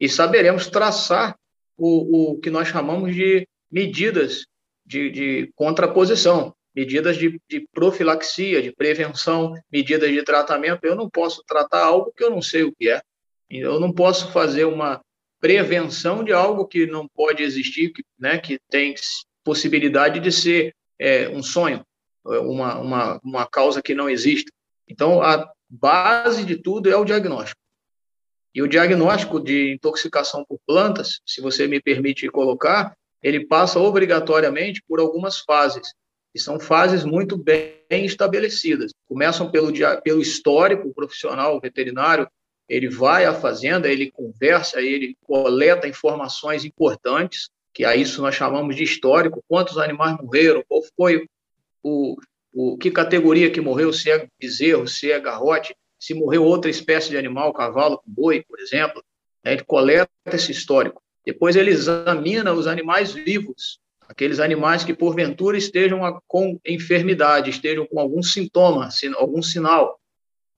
e 0.00 0.08
saberemos 0.08 0.68
traçar 0.68 1.36
o, 1.76 2.32
o 2.32 2.40
que 2.40 2.50
nós 2.50 2.68
chamamos 2.68 3.14
de 3.14 3.46
medidas 3.70 4.46
de, 4.84 5.10
de 5.10 5.52
contraposição, 5.54 6.54
medidas 6.74 7.16
de, 7.16 7.40
de, 7.48 7.66
profilaxia, 7.72 8.62
de 8.62 8.72
prevenção, 8.72 9.54
medidas 9.70 10.10
de 10.10 10.22
tratamento. 10.22 10.84
Eu 10.84 10.94
não 10.94 11.10
posso 11.10 11.42
tratar 11.44 11.84
algo 11.84 12.12
que 12.16 12.22
eu 12.22 12.30
não 12.30 12.40
sei 12.40 12.62
o 12.62 12.72
que 12.72 12.88
é. 12.88 13.02
Eu 13.50 13.80
não 13.80 13.92
posso 13.92 14.30
fazer 14.30 14.64
uma 14.64 15.00
prevenção 15.40 16.22
de 16.22 16.32
algo 16.32 16.66
que 16.66 16.86
não 16.86 17.08
pode 17.08 17.42
existir, 17.42 17.92
que, 17.92 18.02
né, 18.18 18.38
que 18.38 18.58
tem 18.70 18.94
possibilidade 19.46 20.18
de 20.18 20.32
ser 20.32 20.74
é, 20.98 21.28
um 21.28 21.40
sonho, 21.40 21.86
uma, 22.24 22.80
uma, 22.80 23.20
uma 23.22 23.46
causa 23.46 23.80
que 23.80 23.94
não 23.94 24.10
existe. 24.10 24.50
Então, 24.88 25.22
a 25.22 25.48
base 25.70 26.44
de 26.44 26.56
tudo 26.56 26.90
é 26.90 26.96
o 26.96 27.04
diagnóstico. 27.04 27.60
E 28.52 28.60
o 28.60 28.66
diagnóstico 28.66 29.38
de 29.38 29.74
intoxicação 29.74 30.44
por 30.44 30.58
plantas, 30.66 31.20
se 31.24 31.40
você 31.40 31.68
me 31.68 31.80
permite 31.80 32.28
colocar, 32.28 32.96
ele 33.22 33.46
passa 33.46 33.78
obrigatoriamente 33.78 34.82
por 34.88 34.98
algumas 34.98 35.38
fases, 35.38 35.94
que 36.32 36.40
são 36.40 36.58
fases 36.58 37.04
muito 37.04 37.36
bem 37.36 37.76
estabelecidas. 37.90 38.92
Começam 39.06 39.48
pelo, 39.48 39.72
pelo 40.02 40.20
histórico 40.20 40.92
profissional 40.92 41.60
veterinário, 41.60 42.28
ele 42.68 42.88
vai 42.88 43.24
à 43.24 43.32
fazenda, 43.32 43.88
ele 43.88 44.10
conversa, 44.10 44.80
ele 44.80 45.16
coleta 45.22 45.86
informações 45.86 46.64
importantes, 46.64 47.48
que 47.76 47.84
a 47.84 47.94
isso 47.94 48.22
nós 48.22 48.34
chamamos 48.34 48.74
de 48.74 48.82
histórico, 48.82 49.44
quantos 49.46 49.76
animais 49.76 50.16
morreram, 50.16 50.64
qual 50.66 50.80
foi 50.96 51.28
o, 51.82 52.16
o 52.50 52.78
que 52.78 52.90
categoria 52.90 53.50
que 53.50 53.60
morreu, 53.60 53.92
se 53.92 54.10
é 54.10 54.26
bezerro, 54.40 54.88
se 54.88 55.12
é 55.12 55.20
garrote, 55.20 55.76
se 55.98 56.14
morreu 56.14 56.42
outra 56.42 56.70
espécie 56.70 57.10
de 57.10 57.18
animal, 57.18 57.52
cavalo 57.52 58.00
boi, 58.06 58.42
por 58.48 58.58
exemplo, 58.60 59.04
né, 59.44 59.52
ele 59.52 59.62
coleta 59.62 60.08
esse 60.24 60.52
histórico. 60.52 61.02
Depois 61.22 61.54
ele 61.54 61.70
examina 61.70 62.50
os 62.54 62.66
animais 62.66 63.12
vivos, 63.12 63.78
aqueles 64.08 64.40
animais 64.40 64.82
que 64.82 64.94
porventura 64.94 65.58
estejam 65.58 66.00
com 66.26 66.58
enfermidade, 66.64 67.50
estejam 67.50 67.86
com 67.86 68.00
algum 68.00 68.22
sintoma, 68.22 68.88
algum 69.18 69.42
sinal, 69.42 70.00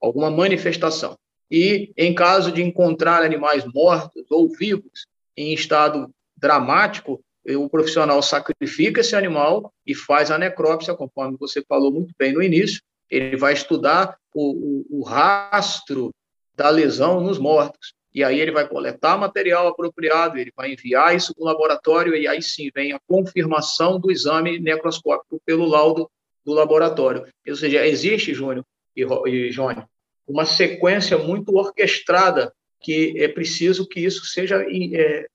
alguma 0.00 0.30
manifestação. 0.30 1.18
E 1.50 1.92
em 1.96 2.14
caso 2.14 2.52
de 2.52 2.62
encontrar 2.62 3.25
animais 3.25 3.64
mortos 3.75 4.25
ou 4.30 4.48
vivos 4.48 5.08
em 5.37 5.52
estado 5.52 6.14
dramático, 6.38 7.21
o 7.47 7.68
profissional 7.68 8.23
sacrifica 8.23 9.00
esse 9.00 9.16
animal 9.16 9.73
e 9.87 9.95
faz 9.95 10.30
a 10.30 10.38
necrópsia, 10.38 10.95
conforme 10.95 11.37
você 11.38 11.62
falou 11.66 11.90
muito 11.90 12.14
bem 12.18 12.33
no 12.33 12.42
início. 12.42 12.83
Ele 13.11 13.37
vai 13.37 13.54
estudar 13.54 14.16
o, 14.35 14.87
o, 14.90 15.00
o 15.00 15.02
rastro 15.02 16.11
da 16.54 16.68
lesão 16.68 17.21
nos 17.21 17.38
mortos 17.38 17.95
e 18.14 18.25
aí 18.25 18.40
ele 18.40 18.50
vai 18.50 18.66
coletar 18.66 19.16
material 19.16 19.68
apropriado, 19.68 20.38
ele 20.38 20.52
vai 20.57 20.73
enviar 20.73 21.14
isso 21.14 21.35
para 21.35 21.42
o 21.42 21.47
laboratório, 21.47 22.16
e 22.16 22.26
aí 22.26 22.42
sim 22.42 22.71
vem 22.75 22.92
a 22.92 23.00
confirmação 23.07 24.00
do 24.00 24.11
exame 24.11 24.59
necroscópico 24.59 25.40
pelo 25.45 25.66
laudo 25.66 26.11
do 26.45 26.52
laboratório. 26.52 27.25
Ou 27.47 27.54
seja, 27.54 27.87
existe, 27.87 28.35
Júnior 28.35 28.64
e, 28.97 29.04
e 29.04 29.52
Jônio, 29.52 29.87
uma 30.26 30.45
sequência 30.45 31.16
muito 31.16 31.54
orquestrada 31.57 32.52
que 32.80 33.14
é 33.18 33.28
preciso 33.28 33.87
que 33.87 34.00
isso 34.00 34.25
seja 34.25 34.64
é, 34.95 35.26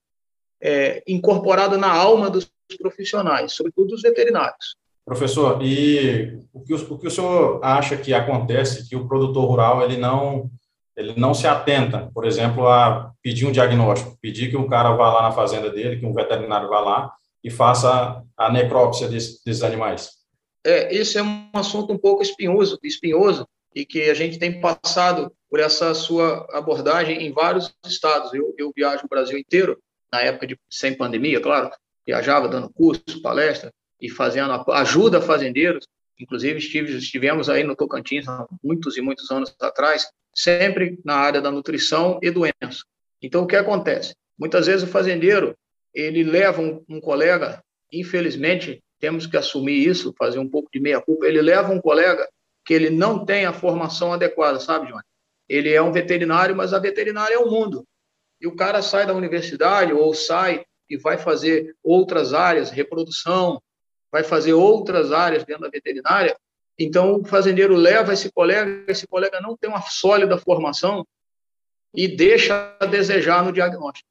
é, 0.64 1.02
incorporado 1.06 1.76
na 1.76 1.92
alma 1.92 2.30
dos 2.30 2.50
profissionais, 2.80 3.52
sobretudo 3.52 3.88
dos 3.88 4.02
veterinários. 4.02 4.76
Professor, 5.04 5.62
e 5.62 6.38
o 6.52 6.60
que 6.64 6.72
o, 6.72 6.94
o 6.94 6.98
que 6.98 7.06
o 7.06 7.10
senhor 7.10 7.60
acha 7.62 7.94
que 7.94 8.14
acontece 8.14 8.88
que 8.88 8.96
o 8.96 9.06
produtor 9.06 9.44
rural 9.44 9.82
ele 9.82 9.98
não 9.98 10.50
ele 10.96 11.12
não 11.16 11.34
se 11.34 11.46
atenta, 11.46 12.08
por 12.14 12.24
exemplo, 12.24 12.68
a 12.68 13.12
pedir 13.20 13.46
um 13.46 13.52
diagnóstico, 13.52 14.16
pedir 14.22 14.48
que 14.48 14.56
um 14.56 14.68
cara 14.68 14.92
vá 14.92 15.12
lá 15.12 15.22
na 15.22 15.32
fazenda 15.32 15.68
dele, 15.68 15.98
que 15.98 16.06
um 16.06 16.14
veterinário 16.14 16.68
vá 16.68 16.78
lá 16.78 17.12
e 17.42 17.50
faça 17.50 18.22
a 18.36 18.52
necrópsia 18.52 19.08
desses, 19.08 19.42
desses 19.44 19.64
animais. 19.64 20.10
É, 20.64 20.94
esse 20.94 21.18
é 21.18 21.22
um 21.22 21.48
assunto 21.52 21.92
um 21.92 21.98
pouco 21.98 22.22
espinhoso, 22.22 22.78
espinhoso 22.82 23.46
e 23.74 23.84
que 23.84 24.08
a 24.08 24.14
gente 24.14 24.38
tem 24.38 24.60
passado 24.60 25.32
por 25.50 25.58
essa 25.58 25.92
sua 25.94 26.46
abordagem 26.52 27.26
em 27.26 27.32
vários 27.32 27.74
estados. 27.84 28.32
Eu, 28.32 28.54
eu 28.56 28.72
viajo 28.74 29.04
o 29.04 29.08
Brasil 29.08 29.36
inteiro, 29.36 29.78
na 30.14 30.20
época 30.20 30.46
de 30.46 30.56
sem 30.70 30.96
pandemia, 30.96 31.40
claro, 31.40 31.70
viajava 32.06 32.46
dando 32.48 32.70
curso, 32.70 33.20
palestra 33.20 33.72
e 34.00 34.08
fazendo 34.08 34.52
ajuda 34.70 35.18
a 35.18 35.20
fazendeiros. 35.20 35.88
Inclusive 36.20 36.58
estive, 36.58 36.96
estivemos 36.96 37.50
aí 37.50 37.64
no 37.64 37.74
Tocantins 37.74 38.28
há 38.28 38.46
muitos 38.62 38.96
e 38.96 39.00
muitos 39.00 39.28
anos 39.32 39.52
atrás 39.60 40.06
sempre 40.32 41.00
na 41.04 41.16
área 41.16 41.40
da 41.40 41.50
nutrição 41.50 42.20
e 42.22 42.30
doença. 42.30 42.84
Então, 43.20 43.42
o 43.42 43.46
que 43.46 43.56
acontece? 43.56 44.14
Muitas 44.38 44.66
vezes 44.66 44.84
o 44.84 44.90
fazendeiro, 44.90 45.56
ele 45.92 46.22
leva 46.22 46.62
um, 46.62 46.84
um 46.88 47.00
colega, 47.00 47.60
infelizmente, 47.92 48.80
temos 49.00 49.26
que 49.26 49.36
assumir 49.36 49.84
isso, 49.88 50.14
fazer 50.16 50.38
um 50.38 50.48
pouco 50.48 50.68
de 50.72 50.78
meia-culpa, 50.78 51.26
ele 51.26 51.42
leva 51.42 51.72
um 51.72 51.80
colega 51.80 52.28
que 52.64 52.72
ele 52.72 52.90
não 52.90 53.24
tem 53.24 53.46
a 53.46 53.52
formação 53.52 54.12
adequada, 54.12 54.60
sabe, 54.60 54.86
Johnny? 54.86 55.02
Ele 55.48 55.72
é 55.72 55.82
um 55.82 55.92
veterinário, 55.92 56.54
mas 56.54 56.72
a 56.72 56.78
veterinária 56.78 57.34
é 57.34 57.38
o 57.38 57.50
mundo. 57.50 57.84
E 58.44 58.46
o 58.46 58.54
cara 58.54 58.82
sai 58.82 59.06
da 59.06 59.14
universidade 59.14 59.92
ou 59.92 60.14
sai 60.14 60.64
e 60.88 60.96
vai 60.96 61.18
fazer 61.18 61.74
outras 61.82 62.32
áreas, 62.32 62.70
reprodução, 62.70 63.60
vai 64.12 64.22
fazer 64.22 64.52
outras 64.52 65.10
áreas 65.10 65.44
dentro 65.44 65.62
da 65.62 65.70
veterinária, 65.70 66.36
então, 66.78 67.20
o 67.20 67.24
fazendeiro 67.24 67.74
leva 67.74 68.12
esse 68.12 68.30
colega, 68.32 68.84
esse 68.88 69.06
colega 69.06 69.40
não 69.40 69.56
tem 69.56 69.70
uma 69.70 69.80
sólida 69.82 70.36
formação 70.36 71.06
e 71.94 72.08
deixa 72.08 72.76
a 72.80 72.86
desejar 72.86 73.44
no 73.44 73.52
diagnóstico. 73.52 74.08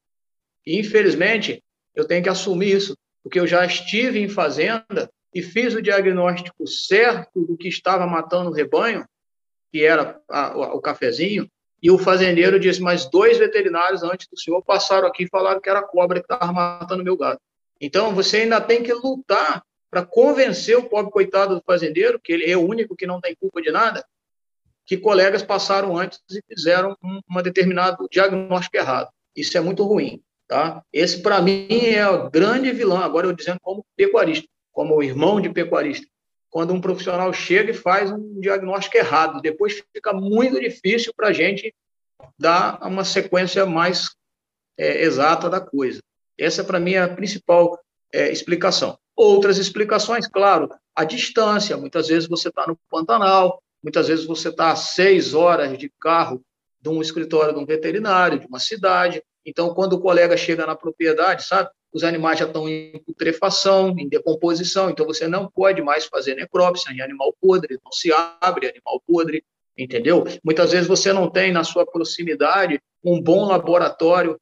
E, 0.65 0.79
infelizmente, 0.79 1.61
eu 1.93 2.05
tenho 2.05 2.23
que 2.23 2.29
assumir 2.29 2.75
isso, 2.77 2.97
porque 3.21 3.39
eu 3.39 3.45
já 3.45 3.65
estive 3.65 4.19
em 4.19 4.29
fazenda 4.29 5.11
e 5.33 5.41
fiz 5.41 5.73
o 5.73 5.81
diagnóstico 5.81 6.65
certo 6.65 7.45
do 7.45 7.57
que 7.57 7.67
estava 7.67 8.07
matando 8.07 8.49
o 8.49 8.53
rebanho, 8.53 9.05
que 9.71 9.83
era 9.83 10.21
a, 10.29 10.73
o 10.73 10.79
cafezinho, 10.79 11.49
e 11.83 11.91
o 11.91 11.97
fazendeiro 11.97 12.57
disse, 12.57 12.81
mas 12.81 13.09
dois 13.09 13.37
veterinários 13.37 14.03
antes 14.03 14.25
do 14.27 14.39
senhor 14.39 14.63
passaram 14.63 15.05
aqui 15.05 15.25
e 15.25 15.29
falaram 15.29 15.59
que 15.59 15.69
era 15.69 15.79
a 15.79 15.83
cobra 15.83 16.21
que 16.21 16.33
estava 16.33 16.49
matando 16.53 17.03
meu 17.03 17.17
gado. 17.17 17.41
Então, 17.81 18.15
você 18.15 18.37
ainda 18.37 18.61
tem 18.61 18.81
que 18.81 18.93
lutar 18.93 19.61
para 19.91 20.05
convencer 20.05 20.77
o 20.77 20.83
pobre 20.83 21.11
coitado 21.11 21.55
do 21.55 21.63
fazendeiro, 21.65 22.17
que 22.23 22.31
ele 22.31 22.49
é 22.49 22.55
o 22.55 22.65
único 22.65 22.95
que 22.95 23.05
não 23.05 23.19
tem 23.19 23.35
culpa 23.35 23.61
de 23.61 23.69
nada, 23.69 24.05
que 24.85 24.95
colegas 24.95 25.43
passaram 25.43 25.97
antes 25.97 26.21
e 26.31 26.41
fizeram 26.47 26.95
um 27.03 27.19
uma 27.29 27.43
determinado 27.43 28.07
diagnóstico 28.09 28.77
errado. 28.77 29.09
Isso 29.35 29.57
é 29.57 29.61
muito 29.61 29.83
ruim, 29.83 30.23
tá? 30.47 30.81
Esse 30.91 31.21
para 31.21 31.41
mim 31.41 31.67
é 31.69 32.07
o 32.07 32.29
grande 32.29 32.71
vilão. 32.71 33.03
Agora 33.03 33.27
eu 33.27 33.33
dizendo 33.33 33.59
como 33.61 33.85
pecuarista, 33.97 34.47
como 34.71 35.03
irmão 35.03 35.41
de 35.41 35.49
pecuarista. 35.49 36.07
Quando 36.53 36.71
um 36.71 36.79
profissional 36.79 37.33
chega 37.33 37.71
e 37.71 37.73
faz 37.73 38.11
um 38.11 38.39
diagnóstico 38.39 38.95
errado, 38.95 39.41
depois 39.41 39.83
fica 39.91 40.13
muito 40.13 40.59
difícil 40.59 41.11
para 41.17 41.29
a 41.29 41.33
gente 41.33 41.73
dar 42.37 42.77
uma 42.83 43.03
sequência 43.03 43.65
mais 43.65 44.11
é, 44.77 45.01
exata 45.01 45.49
da 45.49 45.59
coisa. 45.59 45.99
Essa 46.37 46.63
para 46.63 46.79
mim 46.79 46.93
é 46.93 47.01
a 47.01 47.09
principal 47.09 47.79
é, 48.13 48.31
explicação. 48.31 48.95
Outras 49.15 49.57
explicações, 49.57 50.27
claro, 50.27 50.69
a 50.95 51.03
distância. 51.03 51.75
Muitas 51.75 52.07
vezes 52.07 52.29
você 52.29 52.49
está 52.49 52.67
no 52.67 52.77
Pantanal, 52.87 53.59
muitas 53.81 54.07
vezes 54.07 54.23
você 54.23 54.49
está 54.49 54.69
a 54.69 54.75
seis 54.75 55.33
horas 55.33 55.75
de 55.75 55.91
carro 55.99 56.39
de 56.79 56.87
um 56.87 57.01
escritório 57.01 57.55
de 57.55 57.59
um 57.61 57.65
veterinário, 57.65 58.39
de 58.39 58.45
uma 58.45 58.59
cidade. 58.59 59.23
Então, 59.43 59.73
quando 59.73 59.93
o 59.93 59.99
colega 59.99 60.37
chega 60.37 60.67
na 60.67 60.75
propriedade, 60.75 61.45
sabe, 61.45 61.71
os 61.93 62.03
animais 62.03 62.39
já 62.39 62.45
estão 62.45 62.67
em 62.67 62.99
putrefação, 63.05 63.93
em 63.97 64.09
decomposição, 64.09 64.89
então 64.89 65.05
você 65.05 65.27
não 65.27 65.47
pode 65.47 65.81
mais 65.81 66.05
fazer 66.05 66.35
necrópsia 66.35 66.91
em 66.91 67.01
animal 67.01 67.33
podre, 67.39 67.79
não 67.83 67.91
se 67.91 68.11
abre 68.41 68.67
animal 68.67 69.01
podre, 69.05 69.43
entendeu? 69.77 70.23
Muitas 70.43 70.71
vezes 70.71 70.87
você 70.87 71.13
não 71.13 71.29
tem 71.29 71.51
na 71.51 71.63
sua 71.63 71.85
proximidade 71.85 72.81
um 73.03 73.21
bom 73.21 73.45
laboratório, 73.45 74.39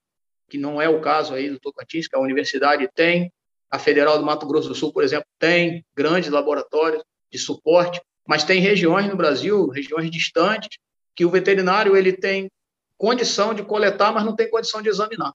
que 0.49 0.57
não 0.57 0.81
é 0.81 0.87
o 0.87 1.01
caso 1.01 1.33
aí 1.33 1.49
do 1.49 1.59
Tocantins, 1.59 2.07
que 2.07 2.15
a 2.15 2.19
universidade 2.19 2.89
tem, 2.95 3.31
a 3.69 3.77
Federal 3.77 4.17
do 4.17 4.25
Mato 4.25 4.47
Grosso 4.47 4.69
do 4.69 4.75
Sul, 4.75 4.93
por 4.93 5.03
exemplo, 5.03 5.27
tem 5.37 5.85
grandes 5.93 6.29
laboratórios 6.29 7.03
de 7.31 7.37
suporte, 7.37 8.01
mas 8.27 8.43
tem 8.43 8.61
regiões 8.61 9.07
no 9.09 9.15
Brasil, 9.15 9.67
regiões 9.67 10.09
distantes, 10.09 10.77
que 11.15 11.25
o 11.25 11.29
veterinário 11.29 11.95
ele 11.95 12.13
tem 12.13 12.49
condição 12.97 13.53
de 13.53 13.63
coletar, 13.63 14.13
mas 14.13 14.23
não 14.23 14.35
tem 14.35 14.49
condição 14.49 14.81
de 14.81 14.89
examinar. 14.89 15.33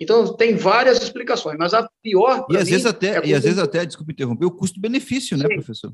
Então 0.00 0.34
tem 0.34 0.56
várias 0.56 1.02
explicações, 1.02 1.58
mas 1.58 1.74
a 1.74 1.88
pior 2.02 2.46
e 2.48 2.56
às 2.56 2.64
mim, 2.64 2.70
vezes 2.70 2.86
até 2.86 3.18
é 3.18 3.26
e 3.26 3.34
às 3.34 3.44
vezes 3.44 3.58
até 3.58 3.84
desculpe 3.84 4.12
interromper 4.12 4.46
o 4.46 4.50
custo-benefício, 4.50 5.36
né, 5.36 5.46
professor? 5.46 5.92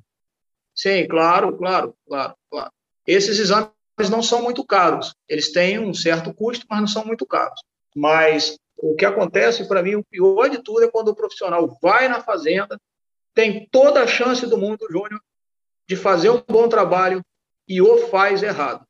Sim, 0.74 1.08
claro, 1.08 1.56
claro, 1.56 1.94
claro, 2.06 2.34
claro. 2.48 2.70
Esses 3.06 3.38
exames 3.38 3.70
não 4.10 4.22
são 4.22 4.42
muito 4.42 4.64
caros. 4.64 5.14
Eles 5.28 5.50
têm 5.50 5.78
um 5.78 5.92
certo 5.92 6.32
custo, 6.32 6.66
mas 6.68 6.80
não 6.80 6.86
são 6.86 7.04
muito 7.04 7.26
caros. 7.26 7.60
Mas 7.94 8.56
o 8.76 8.94
que 8.94 9.04
acontece 9.04 9.66
para 9.66 9.82
mim, 9.82 9.96
o 9.96 10.04
pior 10.04 10.48
de 10.48 10.58
tudo 10.58 10.84
é 10.84 10.90
quando 10.90 11.08
o 11.08 11.14
profissional 11.14 11.78
vai 11.82 12.08
na 12.08 12.20
fazenda, 12.20 12.78
tem 13.34 13.66
toda 13.70 14.02
a 14.02 14.06
chance 14.06 14.46
do 14.46 14.58
mundo, 14.58 14.86
Júnior, 14.90 15.20
de 15.88 15.96
fazer 15.96 16.30
um 16.30 16.42
bom 16.46 16.68
trabalho 16.68 17.22
e 17.66 17.80
o 17.80 18.06
faz 18.08 18.42
errado. 18.42 18.86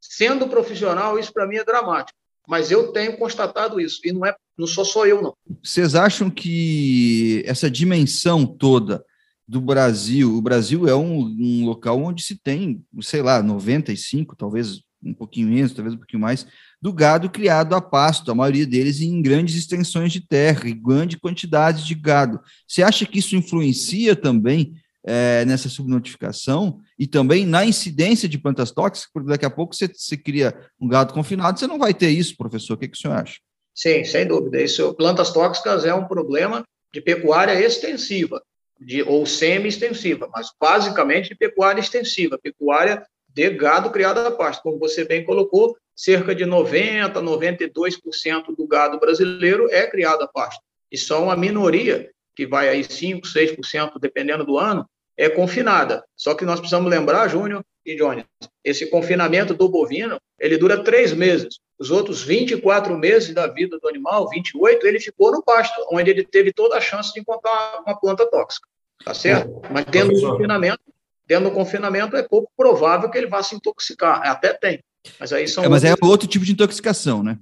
Sendo 0.00 0.48
profissional, 0.48 1.18
isso 1.18 1.32
para 1.32 1.46
mim 1.46 1.56
é 1.56 1.64
dramático. 1.64 2.18
Mas 2.46 2.70
eu 2.70 2.92
tenho 2.92 3.16
constatado 3.16 3.80
isso, 3.80 4.00
e 4.04 4.12
não, 4.12 4.26
é, 4.26 4.34
não 4.60 4.66
sou 4.66 4.84
só 4.84 5.06
eu, 5.06 5.22
não. 5.22 5.34
Vocês 5.62 5.94
acham 5.94 6.28
que 6.30 7.42
essa 7.46 7.70
dimensão 7.70 8.44
toda 8.44 9.02
do 9.48 9.60
Brasil, 9.60 10.36
o 10.36 10.42
Brasil 10.42 10.86
é 10.86 10.94
um, 10.94 11.18
um 11.18 11.64
local 11.64 12.00
onde 12.00 12.22
se 12.22 12.36
tem, 12.36 12.84
sei 13.00 13.22
lá, 13.22 13.42
95, 13.42 14.36
talvez 14.36 14.82
um 15.02 15.14
pouquinho 15.14 15.48
menos, 15.48 15.72
talvez 15.72 15.94
um 15.94 15.98
pouquinho 15.98 16.20
mais, 16.20 16.46
do 16.80 16.92
gado 16.92 17.30
criado 17.30 17.74
a 17.74 17.80
pasto, 17.80 18.30
a 18.30 18.34
maioria 18.34 18.66
deles 18.66 19.00
em 19.00 19.20
grandes 19.22 19.56
extensões 19.56 20.12
de 20.12 20.20
terra 20.20 20.68
e 20.68 20.74
grande 20.74 21.18
quantidade 21.18 21.86
de 21.86 21.94
gado. 21.94 22.38
Você 22.68 22.82
acha 22.82 23.06
que 23.06 23.18
isso 23.18 23.34
influencia 23.34 24.14
também 24.14 24.74
é, 25.02 25.42
nessa 25.46 25.70
subnotificação 25.70 26.80
e 26.98 27.06
também 27.06 27.46
na 27.46 27.64
incidência 27.64 28.28
de 28.28 28.38
plantas 28.38 28.70
tóxicas? 28.70 29.10
Porque 29.12 29.30
daqui 29.30 29.46
a 29.46 29.50
pouco 29.50 29.74
você, 29.74 29.88
você 29.88 30.18
cria 30.18 30.54
um 30.78 30.86
gado 30.86 31.14
confinado, 31.14 31.58
você 31.58 31.66
não 31.66 31.78
vai 31.78 31.94
ter 31.94 32.10
isso, 32.10 32.36
professor. 32.36 32.74
O 32.74 32.76
que, 32.76 32.88
que 32.88 32.96
o 32.96 33.00
senhor 33.00 33.14
acha? 33.14 33.38
Sim, 33.74 34.04
sem 34.04 34.26
dúvida. 34.26 34.60
Isso, 34.60 34.94
plantas 34.94 35.32
tóxicas 35.32 35.84
é 35.84 35.94
um 35.94 36.06
problema 36.06 36.64
de 36.92 37.00
pecuária 37.00 37.54
extensiva, 37.54 38.42
de, 38.78 39.02
ou 39.02 39.24
semi-extensiva, 39.26 40.28
mas 40.32 40.48
basicamente 40.60 41.30
de 41.30 41.34
pecuária 41.36 41.80
extensiva, 41.80 42.38
pecuária 42.38 43.04
de 43.28 43.50
gado 43.50 43.90
criado 43.90 44.18
a 44.18 44.30
pasto. 44.30 44.62
Como 44.62 44.78
você 44.78 45.04
bem 45.04 45.24
colocou, 45.24 45.76
cerca 45.94 46.34
de 46.34 46.44
90%, 46.44 47.12
92% 47.12 48.56
do 48.56 48.66
gado 48.66 48.98
brasileiro 48.98 49.68
é 49.70 49.86
criado 49.86 50.22
a 50.22 50.28
pasto. 50.28 50.62
E 50.90 50.98
só 50.98 51.22
uma 51.22 51.36
minoria, 51.36 52.10
que 52.34 52.46
vai 52.46 52.68
aí 52.68 52.80
5%, 52.80 53.22
6%, 53.22 53.92
dependendo 54.00 54.44
do 54.44 54.58
ano, 54.58 54.88
é 55.16 55.28
confinada. 55.28 56.02
Só 56.16 56.34
que 56.34 56.44
nós 56.44 56.58
precisamos 56.58 56.90
lembrar, 56.90 57.28
Júnior, 57.28 57.64
e 57.84 57.96
Johnny, 57.96 58.24
esse 58.64 58.86
confinamento 58.86 59.54
do 59.54 59.68
bovino, 59.68 60.20
ele 60.38 60.58
dura 60.58 60.82
três 60.82 61.12
meses. 61.12 61.58
Os 61.78 61.90
outros 61.90 62.22
24 62.22 62.96
meses 62.98 63.34
da 63.34 63.46
vida 63.46 63.78
do 63.78 63.88
animal, 63.88 64.28
28, 64.28 64.86
ele 64.86 65.00
ficou 65.00 65.32
no 65.32 65.42
pasto, 65.42 65.74
onde 65.90 66.10
ele 66.10 66.24
teve 66.24 66.52
toda 66.52 66.76
a 66.76 66.80
chance 66.80 67.12
de 67.12 67.20
encontrar 67.20 67.82
uma 67.86 67.98
planta 67.98 68.28
tóxica. 68.30 68.68
Tá 69.04 69.14
certo? 69.14 69.62
Mas 69.70 69.86
dentro 69.86 70.14
do 70.14 70.20
confinamento, 70.20 70.80
dentro 71.26 71.48
do 71.48 71.54
confinamento 71.54 72.16
é 72.16 72.22
pouco 72.22 72.50
provável 72.54 73.10
que 73.10 73.16
ele 73.16 73.28
vá 73.28 73.42
se 73.42 73.54
intoxicar. 73.54 74.20
Até 74.28 74.52
tem. 74.52 74.84
Mas 75.18 75.32
aí 75.32 75.48
são. 75.48 75.64
É, 75.64 75.68
mas 75.68 75.84
é 75.84 75.94
outro 76.02 76.28
tipo 76.28 76.44
de 76.44 76.52
intoxicação, 76.52 77.22
né? 77.22 77.38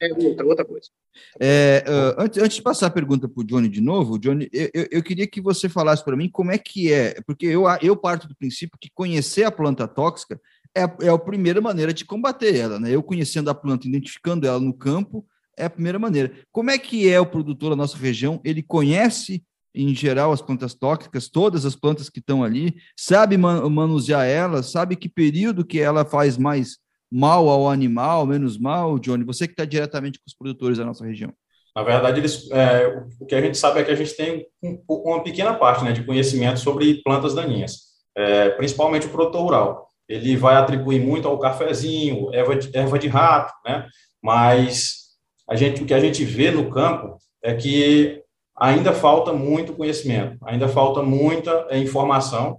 É 0.00 0.12
outra, 0.12 0.46
outra 0.46 0.64
coisa. 0.64 0.88
É, 1.40 1.84
uh, 1.86 2.22
antes, 2.22 2.42
antes 2.42 2.56
de 2.56 2.62
passar 2.62 2.86
a 2.86 2.90
pergunta 2.90 3.28
para 3.28 3.40
o 3.40 3.44
Johnny 3.44 3.68
de 3.68 3.80
novo, 3.80 4.18
Johnny, 4.18 4.48
eu, 4.52 4.86
eu 4.90 5.02
queria 5.02 5.26
que 5.26 5.40
você 5.40 5.68
falasse 5.68 6.04
para 6.04 6.16
mim 6.16 6.28
como 6.28 6.50
é 6.50 6.58
que 6.58 6.92
é, 6.92 7.20
porque 7.26 7.46
eu, 7.46 7.64
eu 7.82 7.96
parto 7.96 8.28
do 8.28 8.36
princípio 8.36 8.78
que 8.80 8.90
conhecer 8.92 9.44
a 9.44 9.50
planta 9.50 9.86
tóxica 9.86 10.40
é, 10.74 10.82
é 11.06 11.08
a 11.08 11.18
primeira 11.18 11.60
maneira 11.60 11.94
de 11.94 12.04
combater 12.04 12.56
ela, 12.56 12.80
né? 12.80 12.90
Eu 12.90 13.02
conhecendo 13.02 13.48
a 13.48 13.54
planta, 13.54 13.86
identificando 13.86 14.46
ela 14.46 14.58
no 14.58 14.74
campo, 14.74 15.24
é 15.56 15.64
a 15.64 15.70
primeira 15.70 15.98
maneira. 15.98 16.32
Como 16.50 16.70
é 16.70 16.78
que 16.78 17.08
é 17.08 17.20
o 17.20 17.26
produtor 17.26 17.70
da 17.70 17.76
nossa 17.76 17.96
região? 17.96 18.40
Ele 18.44 18.62
conhece, 18.62 19.44
em 19.72 19.94
geral, 19.94 20.32
as 20.32 20.42
plantas 20.42 20.74
tóxicas, 20.74 21.28
todas 21.28 21.64
as 21.64 21.76
plantas 21.76 22.10
que 22.10 22.18
estão 22.18 22.42
ali, 22.42 22.74
sabe 22.96 23.36
manusear 23.36 24.26
elas, 24.26 24.66
sabe 24.66 24.96
que 24.96 25.08
período 25.08 25.64
que 25.64 25.78
ela 25.78 26.04
faz 26.04 26.36
mais 26.36 26.78
mal 27.14 27.48
ao 27.48 27.68
animal, 27.68 28.26
menos 28.26 28.58
mal, 28.58 28.98
Johnny? 28.98 29.22
Você 29.22 29.46
que 29.46 29.52
está 29.52 29.64
diretamente 29.64 30.18
com 30.18 30.24
os 30.26 30.34
produtores 30.34 30.78
da 30.78 30.84
nossa 30.84 31.06
região. 31.06 31.32
Na 31.76 31.84
verdade, 31.84 32.18
eles, 32.18 32.50
é, 32.50 33.04
o 33.20 33.24
que 33.24 33.36
a 33.36 33.40
gente 33.40 33.56
sabe 33.56 33.78
é 33.78 33.84
que 33.84 33.90
a 33.92 33.94
gente 33.94 34.16
tem 34.16 34.44
um, 34.60 34.82
uma 34.88 35.22
pequena 35.22 35.54
parte 35.54 35.84
né, 35.84 35.92
de 35.92 36.04
conhecimento 36.04 36.58
sobre 36.58 37.00
plantas 37.04 37.32
daninhas, 37.32 37.82
é, 38.16 38.50
principalmente 38.50 39.06
o 39.06 39.10
produtor 39.10 39.42
rural. 39.42 39.88
Ele 40.08 40.36
vai 40.36 40.56
atribuir 40.56 41.00
muito 41.00 41.28
ao 41.28 41.38
cafezinho, 41.38 42.34
erva 42.34 42.56
de, 42.56 42.76
erva 42.76 42.98
de 42.98 43.06
rato, 43.06 43.52
né? 43.64 43.86
mas 44.20 45.04
a 45.48 45.54
gente, 45.54 45.82
o 45.82 45.86
que 45.86 45.94
a 45.94 46.00
gente 46.00 46.24
vê 46.24 46.50
no 46.50 46.68
campo 46.68 47.16
é 47.42 47.54
que 47.54 48.20
ainda 48.56 48.92
falta 48.92 49.32
muito 49.32 49.72
conhecimento, 49.72 50.36
ainda 50.44 50.68
falta 50.68 51.00
muita 51.00 51.66
é, 51.70 51.78
informação 51.78 52.58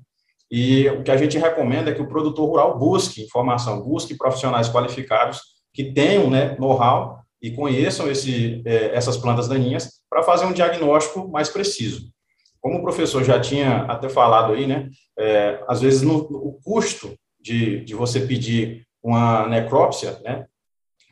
e 0.52 0.88
o 0.90 1.04
que 1.04 1.12
a 1.12 1.18
gente 1.18 1.38
recomenda 1.38 1.90
é 1.90 1.94
que 1.94 2.02
o 2.02 2.08
produtor 2.08 2.48
rural 2.48 2.78
busque 2.78 3.24
informação, 3.24 3.82
busque 3.82 4.16
profissionais 4.16 4.70
qualificados 4.70 5.42
que 5.74 5.92
tenham 5.92 6.30
né, 6.30 6.56
know-how 6.60 7.20
e 7.42 7.52
conheçam 7.52 8.10
esse, 8.10 8.62
é, 8.66 8.96
essas 8.96 9.18
plantas 9.18 9.48
daninhas 9.48 10.02
para 10.10 10.24
fazer 10.24 10.46
um 10.46 10.54
diagnóstico 10.54 11.28
mais 11.30 11.50
preciso. 11.50 12.10
Como 12.62 12.80
o 12.80 12.82
professor 12.82 13.24
já 13.24 13.40
tinha 13.40 13.84
até 13.84 14.08
falado 14.08 14.54
aí, 14.54 14.66
né, 14.66 14.90
é, 15.18 15.64
às 15.68 15.82
vezes 15.82 16.02
no, 16.02 16.18
o 16.18 16.60
custo 16.64 17.14
de, 17.40 17.84
de 17.84 17.94
você 17.94 18.22
pedir 18.22 18.86
uma 19.04 19.48
necrópsia 19.48 20.20
né, 20.24 20.46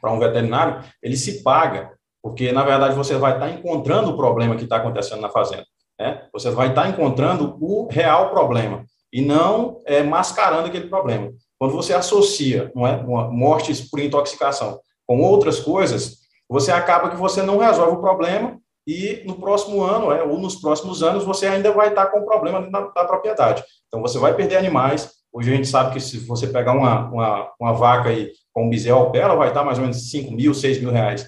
para 0.01 0.11
um 0.11 0.19
veterinário, 0.19 0.83
ele 1.01 1.15
se 1.15 1.43
paga, 1.43 1.91
porque 2.21 2.51
na 2.51 2.63
verdade 2.63 2.95
você 2.95 3.15
vai 3.17 3.33
estar 3.33 3.49
encontrando 3.49 4.11
o 4.11 4.17
problema 4.17 4.55
que 4.55 4.63
está 4.63 4.77
acontecendo 4.77 5.21
na 5.21 5.29
fazenda. 5.29 5.65
Né? 5.99 6.27
Você 6.33 6.49
vai 6.49 6.69
estar 6.69 6.89
encontrando 6.89 7.57
o 7.59 7.87
real 7.91 8.31
problema 8.31 8.85
e 9.13 9.21
não 9.21 9.79
é, 9.85 10.01
mascarando 10.01 10.67
aquele 10.67 10.87
problema. 10.87 11.31
Quando 11.59 11.75
você 11.75 11.93
associa 11.93 12.71
não 12.75 12.87
é, 12.87 13.01
mortes 13.03 13.87
por 13.87 13.99
intoxicação 13.99 14.79
com 15.05 15.21
outras 15.21 15.59
coisas, 15.59 16.17
você 16.49 16.71
acaba 16.71 17.11
que 17.11 17.15
você 17.15 17.43
não 17.43 17.59
resolve 17.59 17.97
o 17.97 18.01
problema 18.01 18.59
e 18.87 19.21
no 19.25 19.35
próximo 19.35 19.83
ano, 19.83 20.11
é, 20.11 20.23
ou 20.23 20.39
nos 20.39 20.55
próximos 20.55 21.03
anos, 21.03 21.23
você 21.23 21.45
ainda 21.45 21.71
vai 21.71 21.89
estar 21.89 22.07
com 22.07 22.19
o 22.19 22.25
problema 22.25 22.59
na 22.59 23.05
propriedade. 23.05 23.63
Então, 23.87 24.01
você 24.01 24.17
vai 24.17 24.33
perder 24.33 24.57
animais. 24.57 25.09
Hoje 25.31 25.53
a 25.53 25.55
gente 25.55 25.67
sabe 25.67 25.93
que 25.93 25.99
se 26.01 26.17
você 26.17 26.47
pegar 26.47 26.73
uma, 26.73 27.09
uma, 27.09 27.51
uma 27.59 27.73
vaca 27.73 28.09
aí, 28.09 28.31
com 28.51 28.65
um 28.65 28.69
bezerro 28.69 29.11
ela 29.15 29.35
vai 29.35 29.49
estar 29.49 29.63
mais 29.63 29.77
ou 29.77 29.83
menos 29.83 30.09
5 30.09 30.31
mil, 30.31 30.53
6 30.53 30.79
mil 30.79 30.91
reais. 30.91 31.25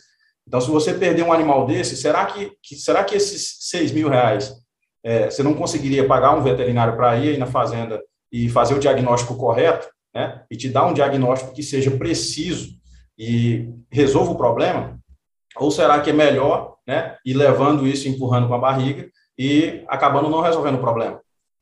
Então, 0.48 0.60
se 0.60 0.70
você 0.70 0.94
perder 0.94 1.24
um 1.24 1.34
animal 1.34 1.66
desse, 1.66 1.96
será 1.96 2.26
que, 2.26 2.52
que 2.62 2.76
será 2.76 3.04
que 3.04 3.16
esses 3.16 3.58
6 3.70 3.92
mil 3.92 4.10
reais 4.10 4.54
é, 5.06 5.30
você 5.30 5.44
não 5.44 5.54
conseguiria 5.54 6.08
pagar 6.08 6.36
um 6.36 6.42
veterinário 6.42 6.96
para 6.96 7.16
ir 7.18 7.30
aí 7.30 7.38
na 7.38 7.46
fazenda 7.46 8.02
e 8.32 8.50
fazer 8.50 8.74
o 8.74 8.80
diagnóstico 8.80 9.38
correto, 9.38 9.88
né, 10.14 10.42
e 10.50 10.58
te 10.58 10.68
dar 10.68 10.88
um 10.88 10.94
diagnóstico 10.94 11.54
que 11.54 11.62
seja 11.62 11.92
preciso 11.92 12.72
e 13.18 13.70
resolva 13.92 14.32
o 14.32 14.38
problema? 14.38 14.98
Ou 15.58 15.70
será 15.70 16.02
que 16.02 16.10
é 16.10 16.14
melhor, 16.14 16.78
né, 16.88 17.18
ir 17.24 17.36
levando 17.36 17.86
isso, 17.86 18.10
empurrando 18.10 18.48
com 18.48 18.56
a 18.56 18.58
barriga 18.60 19.08
e 19.38 19.84
acabando 19.88 20.30
não 20.30 20.42
resolvendo 20.42 20.76
o 20.76 20.82
problema? 20.82 21.22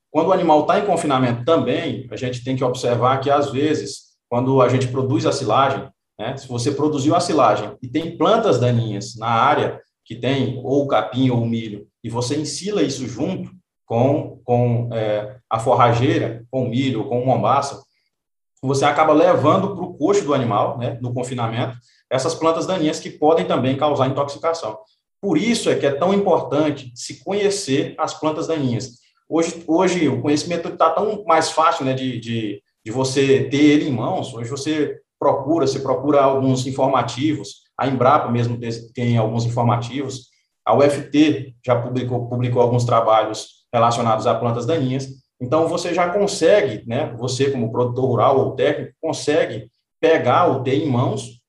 Quando 0.09 0.27
o 0.27 0.33
animal 0.33 0.61
está 0.61 0.79
em 0.79 0.85
confinamento 0.85 1.43
também, 1.43 2.07
a 2.11 2.15
gente 2.15 2.43
tem 2.45 2.55
que 2.55 2.63
observar 2.63 3.19
que, 3.19 3.29
às 3.29 3.51
vezes, 3.51 4.13
quando 4.29 4.61
a 4.61 4.69
gente 4.69 4.87
produz 4.87 5.25
a 5.25 5.31
silagem, 5.33 5.89
né, 6.17 6.37
se 6.37 6.47
você 6.47 6.71
produziu 6.71 7.13
a 7.13 7.19
silagem 7.19 7.75
e 7.81 7.89
tem 7.89 8.17
plantas 8.17 8.57
daninhas 8.57 9.17
na 9.17 9.27
área 9.27 9.81
que 10.05 10.15
tem 10.15 10.59
ou 10.63 10.87
capim 10.87 11.29
ou 11.29 11.45
milho, 11.45 11.87
e 12.03 12.09
você 12.09 12.35
ensila 12.35 12.81
isso 12.81 13.07
junto 13.07 13.51
com, 13.85 14.41
com 14.43 14.89
é, 14.93 15.37
a 15.49 15.59
forrageira, 15.59 16.45
com 16.49 16.65
o 16.65 16.69
milho, 16.69 17.05
com 17.05 17.21
o 17.21 17.25
mombaça, 17.25 17.81
você 18.61 18.85
acaba 18.85 19.11
levando 19.13 19.75
para 19.75 19.83
o 19.83 19.93
coxo 19.93 20.23
do 20.23 20.33
animal, 20.33 20.77
né, 20.77 20.97
no 21.01 21.13
confinamento, 21.13 21.77
essas 22.09 22.33
plantas 22.33 22.65
daninhas 22.65 22.99
que 22.99 23.09
podem 23.09 23.45
também 23.45 23.75
causar 23.75 24.07
intoxicação. 24.07 24.77
Por 25.21 25.37
isso 25.37 25.69
é 25.69 25.75
que 25.75 25.85
é 25.85 25.91
tão 25.91 26.13
importante 26.13 26.91
se 26.95 27.23
conhecer 27.23 27.95
as 27.97 28.13
plantas 28.13 28.47
daninhas. 28.47 28.99
Hoje, 29.27 29.63
hoje 29.67 30.07
o 30.07 30.21
conhecimento 30.21 30.69
está 30.69 30.89
tão 30.91 31.23
mais 31.25 31.49
fácil 31.49 31.85
né, 31.85 31.93
de, 31.93 32.19
de, 32.19 32.61
de 32.85 32.91
você 32.91 33.45
ter 33.45 33.61
ele 33.61 33.89
em 33.89 33.91
mãos. 33.91 34.33
Hoje 34.33 34.49
você 34.49 34.99
procura, 35.19 35.65
você 35.65 35.79
procura 35.79 36.21
alguns 36.21 36.67
informativos, 36.67 37.62
a 37.77 37.87
Embrapa 37.87 38.29
mesmo 38.29 38.59
tem 38.93 39.17
alguns 39.17 39.45
informativos, 39.45 40.27
a 40.65 40.75
UFT 40.75 41.55
já 41.65 41.79
publicou, 41.81 42.27
publicou 42.27 42.61
alguns 42.61 42.85
trabalhos 42.85 43.65
relacionados 43.73 44.25
a 44.27 44.35
plantas 44.35 44.65
daninhas. 44.65 45.07
Então, 45.41 45.67
você 45.67 45.93
já 45.93 46.09
consegue, 46.09 46.87
né, 46.87 47.13
você 47.17 47.51
como 47.51 47.71
produtor 47.71 48.05
rural 48.05 48.39
ou 48.39 48.55
técnico, 48.55 48.93
consegue 49.01 49.69
pegar 49.99 50.49
o 50.49 50.63
ter 50.63 50.75
em 50.75 50.89
mãos 50.89 51.41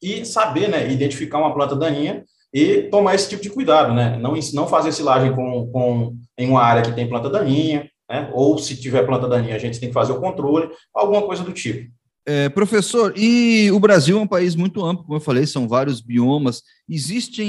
e 0.00 0.24
saber, 0.24 0.68
né, 0.68 0.90
identificar 0.90 1.38
uma 1.38 1.52
planta 1.52 1.74
daninha 1.74 2.24
e 2.52 2.82
tomar 2.84 3.14
esse 3.14 3.28
tipo 3.28 3.42
de 3.42 3.50
cuidado, 3.50 3.92
né, 3.92 4.16
não, 4.18 4.34
não 4.54 4.68
fazer 4.68 4.92
silagem 4.92 5.34
com, 5.34 5.68
com, 5.72 6.16
em 6.36 6.48
uma 6.48 6.62
área 6.62 6.82
que 6.82 6.92
tem 6.92 7.08
planta 7.08 7.28
daninha, 7.28 7.90
né, 8.08 8.30
ou 8.32 8.56
se 8.58 8.80
tiver 8.80 9.04
planta 9.04 9.26
daninha, 9.26 9.56
a 9.56 9.58
gente 9.58 9.80
tem 9.80 9.88
que 9.88 9.94
fazer 9.94 10.12
o 10.12 10.20
controle, 10.20 10.70
alguma 10.94 11.22
coisa 11.22 11.42
do 11.42 11.52
tipo. 11.52 11.90
É, 12.30 12.46
professor, 12.50 13.14
e 13.16 13.70
o 13.70 13.80
Brasil 13.80 14.18
é 14.18 14.20
um 14.20 14.26
país 14.26 14.54
muito 14.54 14.84
amplo, 14.84 15.02
como 15.02 15.16
eu 15.16 15.20
falei, 15.20 15.46
são 15.46 15.66
vários 15.66 16.02
biomas. 16.02 16.62
Existe 16.86 17.42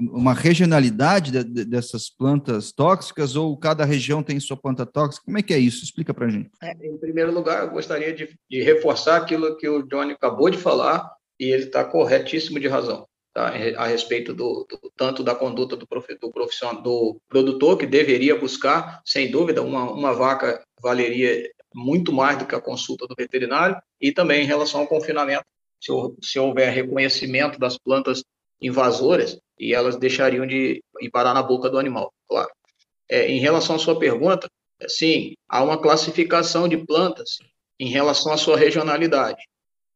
uma 0.00 0.34
regionalidade 0.34 1.30
de, 1.30 1.44
de, 1.44 1.64
dessas 1.64 2.10
plantas 2.10 2.72
tóxicas 2.72 3.36
ou 3.36 3.56
cada 3.56 3.84
região 3.84 4.20
tem 4.20 4.40
sua 4.40 4.56
planta 4.56 4.84
tóxica? 4.84 5.24
Como 5.24 5.38
é 5.38 5.42
que 5.42 5.54
é 5.54 5.58
isso? 5.60 5.84
Explica 5.84 6.12
para 6.12 6.26
a 6.26 6.28
gente. 6.28 6.50
É, 6.60 6.72
em 6.84 6.98
primeiro 6.98 7.32
lugar, 7.32 7.62
eu 7.62 7.70
gostaria 7.70 8.12
de, 8.12 8.36
de, 8.50 8.62
reforçar 8.64 9.18
aquilo 9.18 9.56
que 9.56 9.68
o 9.68 9.84
Johnny 9.84 10.10
acabou 10.10 10.50
de 10.50 10.58
falar 10.58 11.08
e 11.38 11.52
ele 11.52 11.66
está 11.66 11.84
corretíssimo 11.84 12.58
de 12.58 12.66
razão. 12.66 13.06
Tá? 13.32 13.52
A 13.76 13.86
respeito 13.86 14.34
do, 14.34 14.66
do 14.68 14.90
tanto 14.96 15.22
da 15.22 15.36
conduta 15.36 15.76
do, 15.76 15.86
do 16.20 16.32
profissional, 16.32 16.82
do 16.82 17.16
produtor 17.28 17.78
que 17.78 17.86
deveria 17.86 18.36
buscar, 18.36 19.00
sem 19.04 19.30
dúvida, 19.30 19.62
uma, 19.62 19.88
uma 19.88 20.12
vaca 20.12 20.60
valeria 20.82 21.48
muito 21.74 22.12
mais 22.12 22.38
do 22.38 22.46
que 22.46 22.54
a 22.54 22.60
consulta 22.60 23.06
do 23.06 23.14
veterinário, 23.14 23.80
e 24.00 24.12
também 24.12 24.42
em 24.42 24.46
relação 24.46 24.80
ao 24.80 24.86
confinamento, 24.86 25.44
se, 25.80 25.92
se 26.22 26.38
houver 26.38 26.72
reconhecimento 26.72 27.58
das 27.58 27.78
plantas 27.78 28.22
invasoras, 28.60 29.38
e 29.58 29.74
elas 29.74 29.96
deixariam 29.96 30.46
de 30.46 30.82
ir 31.00 31.10
parar 31.10 31.34
na 31.34 31.42
boca 31.42 31.68
do 31.68 31.78
animal, 31.78 32.12
claro. 32.28 32.50
É, 33.08 33.28
em 33.28 33.38
relação 33.38 33.76
à 33.76 33.78
sua 33.78 33.98
pergunta, 33.98 34.48
sim, 34.86 35.34
há 35.48 35.62
uma 35.62 35.80
classificação 35.80 36.68
de 36.68 36.76
plantas 36.76 37.38
em 37.78 37.88
relação 37.88 38.32
à 38.32 38.36
sua 38.36 38.56
regionalidade. 38.56 39.42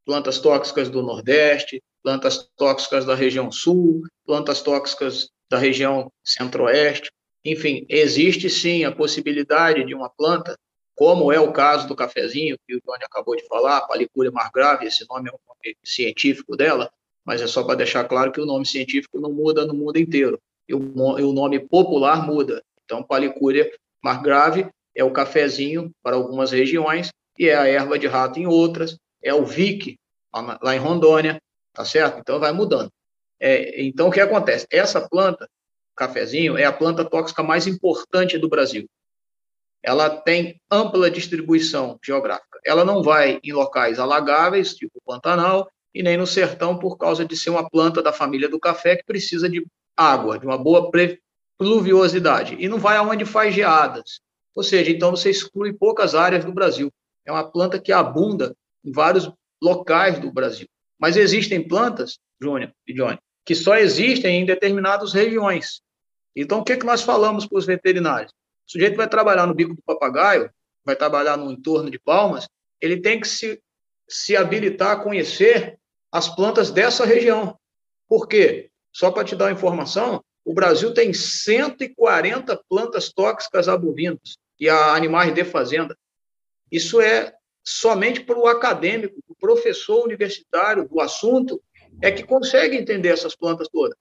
Plantas 0.05 0.39
tóxicas 0.39 0.91
do 0.91 1.03
Nordeste, 1.03 1.83
plantas 2.03 2.49
tóxicas 2.57 3.05
da 3.05 3.15
região 3.15 3.51
Sul, 3.51 4.03
plantas 4.27 4.61
tóxicas 4.61 5.31
da 5.51 5.59
região 5.59 6.11
Centro-Oeste. 6.23 7.11
Enfim, 7.45 7.87
existe 7.89 8.51
sim 8.51 8.85
a 8.85 8.93
possibilidade 8.93 9.85
de 9.85 9.95
uma 9.95 10.11
planta 10.11 10.59
como 10.95 11.33
é 11.33 11.41
o 11.41 11.53
caso 11.53 11.89
do 11.89 11.97
cafezinho, 11.97 12.57
que 12.67 12.77
o 12.77 12.81
Johnny 12.85 13.05
acabou 13.05 13.35
de 13.35 13.47
falar, 13.47 13.83
Palicúria 13.83 14.31
margrave, 14.31 14.87
esse 14.87 15.07
nome 15.09 15.29
é 15.29 15.33
o 15.33 15.39
nome 15.49 15.77
científico 15.85 16.57
dela, 16.57 16.91
mas 17.25 17.43
é 17.43 17.47
só 17.47 17.65
para 17.65 17.75
deixar 17.75 18.05
claro 18.05 18.31
que 18.31 18.41
o 18.41 18.47
nome 18.47 18.65
científico 18.65 19.21
não 19.21 19.33
muda 19.33 19.67
no 19.67 19.75
mundo 19.75 19.99
inteiro, 19.99 20.41
e 20.69 20.75
o, 20.75 20.79
o 20.79 21.33
nome 21.33 21.59
popular 21.59 22.25
muda. 22.25 22.63
Então, 22.85 23.03
Palicúria 23.03 23.71
margrave 24.03 24.69
é 24.95 25.03
o 25.03 25.11
cafezinho 25.11 25.91
para 26.03 26.17
algumas 26.17 26.53
regiões, 26.53 27.11
e 27.37 27.49
é 27.49 27.57
a 27.57 27.67
erva 27.67 27.99
de 27.99 28.07
rato 28.07 28.39
em 28.39 28.47
outras, 28.47 28.97
é 29.21 29.35
o 29.35 29.45
vic, 29.45 29.99
lá 30.63 30.77
em 30.77 30.79
Rondônia, 30.79 31.41
tá 31.73 31.85
certo? 31.85 32.21
Então, 32.21 32.39
vai 32.39 32.53
mudando. 32.53 32.91
É, 33.41 33.83
então, 33.83 34.09
o 34.09 34.13
que 34.13 34.21
acontece? 34.21 34.67
Essa 34.71 35.09
planta, 35.09 35.49
cafezinho, 35.97 36.57
é 36.57 36.65
a 36.65 36.73
planta 36.73 37.05
tóxica 37.05 37.43
mais 37.43 37.67
importante 37.67 38.39
do 38.39 38.49
Brasil 38.49 38.89
ela 39.85 40.09
tem 40.09 40.59
ampla 40.71 41.11
distribuição 41.11 41.99
geográfica. 42.03 42.59
Ela 42.65 42.87
não 42.87 43.03
vai 43.03 43.39
em 43.45 43.53
locais 43.53 43.99
alagáveis, 43.99 44.75
tipo 44.75 44.99
Pantanal, 45.05 45.71
e 45.95 46.03
nem 46.03 46.17
no 46.17 46.27
sertão, 46.27 46.79
por 46.79 46.97
causa 46.97 47.23
de 47.23 47.37
ser 47.37 47.51
uma 47.51 47.69
planta 47.69 48.03
da 48.03 48.11
família 48.11 48.49
do 48.49 48.59
café 48.59 48.97
que 48.97 49.05
precisa 49.05 49.47
de 49.47 49.65
água, 49.95 50.39
de 50.39 50.47
uma 50.47 50.57
boa 50.57 50.91
pluviosidade. 51.59 52.57
E 52.59 52.67
não 52.67 52.79
vai 52.79 52.97
aonde 52.97 53.27
faz 53.27 53.55
geadas. 53.55 54.21
Ou 54.57 54.63
seja, 54.63 54.91
então 54.91 55.11
você 55.11 55.29
exclui 55.29 55.75
poucas 55.75 56.15
áreas 56.15 56.47
do 56.47 56.53
Brasil. 56.53 56.91
É 57.27 57.31
uma 57.31 57.45
planta 57.45 57.79
que 57.79 57.93
abunda 57.93 58.57
em 58.83 58.91
vários 58.91 59.31
locais 59.63 60.19
do 60.19 60.33
Brasil. 60.33 60.67
Mas 60.99 61.19
existem 61.19 61.67
plantas, 61.67 62.19
Júnior 62.41 62.73
e 62.87 62.95
Johnny, 62.95 63.19
que 63.45 63.55
só 63.55 63.77
existem 63.77 64.41
em 64.41 64.47
determinadas 64.47 65.13
regiões. 65.13 65.83
Então, 66.35 66.61
o 66.61 66.65
que, 66.65 66.73
é 66.73 66.77
que 66.77 66.87
nós 66.87 67.03
falamos 67.03 67.47
para 67.47 67.59
os 67.59 67.67
veterinários? 67.67 68.33
O 68.67 68.73
sujeito 68.73 68.97
vai 68.97 69.09
trabalhar 69.09 69.47
no 69.47 69.55
bico 69.55 69.75
do 69.75 69.83
papagaio, 69.83 70.51
vai 70.85 70.97
trabalhar 70.97 71.37
no 71.37 71.51
entorno 71.51 71.91
de 71.91 71.99
palmas, 71.99 72.49
ele 72.81 73.01
tem 73.01 73.21
que 73.21 73.29
se, 73.29 73.63
se 74.09 74.37
habilitar 74.37 74.93
a 74.93 75.03
conhecer 75.03 75.79
as 76.13 76.29
plantas 76.29 76.71
dessa 76.71 77.05
região. 77.05 77.59
Por 78.09 78.29
quê? 78.29 78.71
Só 78.93 79.11
para 79.11 79.25
te 79.25 79.35
dar 79.35 79.47
uma 79.47 79.53
informação, 79.53 80.23
o 80.45 80.53
Brasil 80.53 80.93
tem 80.93 81.13
140 81.13 82.63
plantas 82.69 83.11
tóxicas 83.13 83.69
a 83.69 83.77
bovinos 83.77 84.39
e 84.61 84.69
a 84.69 84.95
animais 84.95 85.35
de 85.35 85.45
fazenda. 85.45 85.97
Isso 86.71 87.01
é 87.01 87.35
somente 87.65 88.21
para 88.21 88.39
o 88.39 88.47
acadêmico, 88.47 89.19
o 89.27 89.35
professor 89.35 90.05
universitário 90.05 90.87
do 90.87 91.01
assunto, 91.01 91.61
é 92.03 92.13
que 92.13 92.23
consegue 92.23 92.77
entender 92.77 93.09
essas 93.09 93.35
plantas 93.35 93.69
todas. 93.73 93.99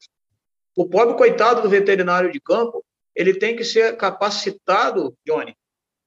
O 0.76 0.88
pobre 0.88 1.16
coitado 1.16 1.62
do 1.62 1.70
veterinário 1.70 2.32
de 2.32 2.40
campo, 2.40 2.84
ele 3.16 3.34
tem 3.34 3.56
que 3.56 3.64
ser 3.64 3.96
capacitado, 3.98 5.16
Johnny, 5.26 5.56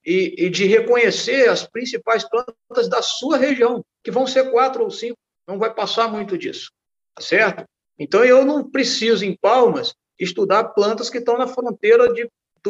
e, 0.05 0.47
e, 0.47 0.51
de 0.51 0.66
reconhecer 0.66 1.49
as 1.49 1.66
principais 1.66 2.25
plantas 2.29 2.88
da 2.88 3.03
sua 3.03 3.37
região, 3.37 3.85
que 4.05 4.11
vão 4.11 4.27
ser 4.27 4.51
quatro 4.51 4.85
ou 4.85 4.90
cinco, 4.90 5.19
não 5.47 5.59
vai 5.59 5.73
passar 5.75 6.09
muito 6.09 6.38
disso, 6.38 6.71
tá 7.14 7.23
certo? 7.23 7.64
Então, 7.99 8.25
eu 8.25 8.45
não 8.45 8.71
preciso, 8.71 9.25
em 9.25 9.37
Palmas, 9.37 9.95
estudar 10.19 10.64
plantas 10.64 11.11
que 11.11 11.19
estão 11.19 11.37
na 11.37 11.47
fronteira 11.47 12.12
de, 12.12 12.29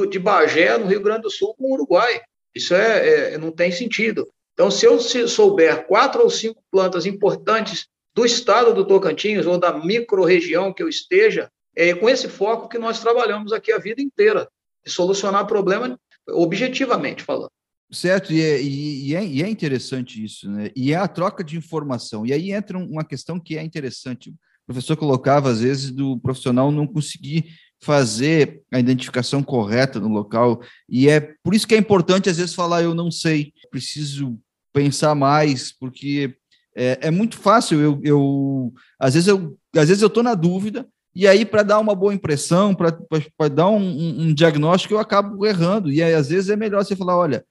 de 0.08 0.18
Bagé, 0.18 0.78
no 0.78 0.86
Rio 0.86 1.02
Grande 1.02 1.22
do 1.22 1.30
Sul, 1.30 1.54
com 1.54 1.64
o 1.64 1.72
Uruguai. 1.74 2.22
Isso 2.54 2.74
é, 2.74 3.34
é 3.34 3.38
não 3.38 3.50
tem 3.50 3.70
sentido. 3.70 4.28
Então, 4.54 4.70
se 4.70 4.86
eu 4.86 4.98
souber 4.98 5.86
quatro 5.86 6.22
ou 6.22 6.30
cinco 6.30 6.62
plantas 6.70 7.04
importantes 7.04 7.86
do 8.14 8.24
estado 8.24 8.72
do 8.72 8.86
Tocantins 8.86 9.44
ou 9.44 9.58
da 9.58 9.72
microrregião 9.72 10.72
que 10.72 10.82
eu 10.82 10.88
esteja, 10.88 11.50
é 11.76 11.94
com 11.94 12.08
esse 12.08 12.28
foco 12.28 12.68
que 12.68 12.78
nós 12.78 13.00
trabalhamos 13.00 13.52
aqui 13.52 13.70
a 13.70 13.78
vida 13.78 14.00
inteira, 14.00 14.48
de 14.84 14.90
solucionar 14.90 15.46
problema 15.46 15.98
objetivamente 16.28 17.22
falando. 17.22 17.50
Certo, 17.92 18.32
e 18.32 18.42
é, 18.42 18.60
e, 18.60 19.14
é, 19.14 19.24
e 19.24 19.42
é, 19.42 19.48
interessante 19.48 20.24
isso, 20.24 20.50
né? 20.50 20.70
E 20.74 20.92
é 20.92 20.96
a 20.96 21.06
troca 21.06 21.44
de 21.44 21.56
informação. 21.56 22.26
E 22.26 22.32
aí 22.32 22.50
entra 22.50 22.76
uma 22.76 23.04
questão 23.04 23.38
que 23.38 23.56
é 23.56 23.62
interessante. 23.62 24.30
O 24.30 24.72
professor 24.72 24.96
colocava, 24.96 25.50
às 25.50 25.60
vezes, 25.60 25.92
do 25.92 26.18
profissional 26.18 26.72
não 26.72 26.86
conseguir 26.86 27.44
fazer 27.80 28.62
a 28.72 28.80
identificação 28.80 29.40
correta 29.40 30.00
no 30.00 30.08
local. 30.08 30.60
E 30.88 31.08
é 31.08 31.20
por 31.44 31.54
isso 31.54 31.66
que 31.66 31.76
é 31.76 31.78
importante, 31.78 32.28
às 32.28 32.38
vezes, 32.38 32.54
falar 32.54 32.82
eu 32.82 32.92
não 32.92 33.10
sei, 33.10 33.52
preciso 33.70 34.36
pensar 34.72 35.14
mais, 35.14 35.72
porque 35.72 36.36
é, 36.74 36.98
é 37.02 37.10
muito 37.10 37.38
fácil. 37.38 37.80
Eu, 37.80 38.00
eu, 38.02 38.74
às 38.98 39.14
vezes 39.14 39.28
eu 39.28 39.56
às 39.76 39.88
vezes 39.88 40.02
eu 40.02 40.08
estou 40.08 40.22
na 40.22 40.34
dúvida, 40.34 40.88
e 41.18 41.26
aí, 41.26 41.46
para 41.46 41.62
dar 41.62 41.78
uma 41.78 41.94
boa 41.94 42.12
impressão, 42.12 42.74
para 42.74 43.48
dar 43.48 43.68
um, 43.68 43.78
um, 43.78 44.20
um, 44.20 44.34
diagnóstico, 44.34 44.92
eu 44.92 44.98
acabo 44.98 45.46
errando. 45.46 45.90
E 45.90 46.02
aí, 46.02 46.12
às 46.12 46.28
vezes 46.28 46.50
é 46.50 46.56
melhor 46.56 46.84
você 46.84 46.94
falar: 46.94 47.16
olha, 47.16 47.42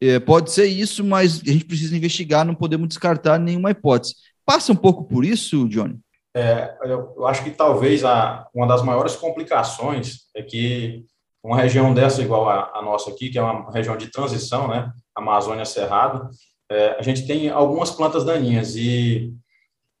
é, 0.00 0.18
pode 0.18 0.50
ser 0.50 0.64
isso, 0.64 1.04
mas 1.04 1.42
a 1.46 1.52
gente 1.52 1.66
precisa 1.66 1.94
investigar, 1.94 2.46
não 2.46 2.54
podemos 2.54 2.88
descartar 2.88 3.38
nenhuma 3.38 3.72
hipótese. 3.72 4.14
Passa 4.42 4.72
um 4.72 4.76
pouco 4.76 5.04
por 5.04 5.22
isso, 5.22 5.68
Johnny? 5.68 5.98
É, 6.34 6.74
eu 6.82 7.26
acho 7.26 7.44
que 7.44 7.50
talvez 7.50 8.06
a, 8.06 8.48
uma 8.54 8.66
das 8.66 8.82
maiores 8.82 9.14
complicações 9.16 10.20
é 10.34 10.42
que 10.42 11.04
uma 11.44 11.58
região 11.58 11.92
dessa, 11.92 12.22
igual 12.22 12.48
a, 12.48 12.70
a 12.74 12.80
nossa 12.80 13.10
aqui, 13.10 13.28
que 13.28 13.38
é 13.38 13.42
uma 13.42 13.70
região 13.70 13.98
de 13.98 14.10
transição, 14.10 14.66
né, 14.66 14.90
Amazônia 15.14 15.66
Cerrado, 15.66 16.30
é, 16.70 16.96
a 16.98 17.02
gente 17.02 17.26
tem 17.26 17.50
algumas 17.50 17.90
plantas 17.90 18.24
daninhas 18.24 18.76
e 18.76 19.34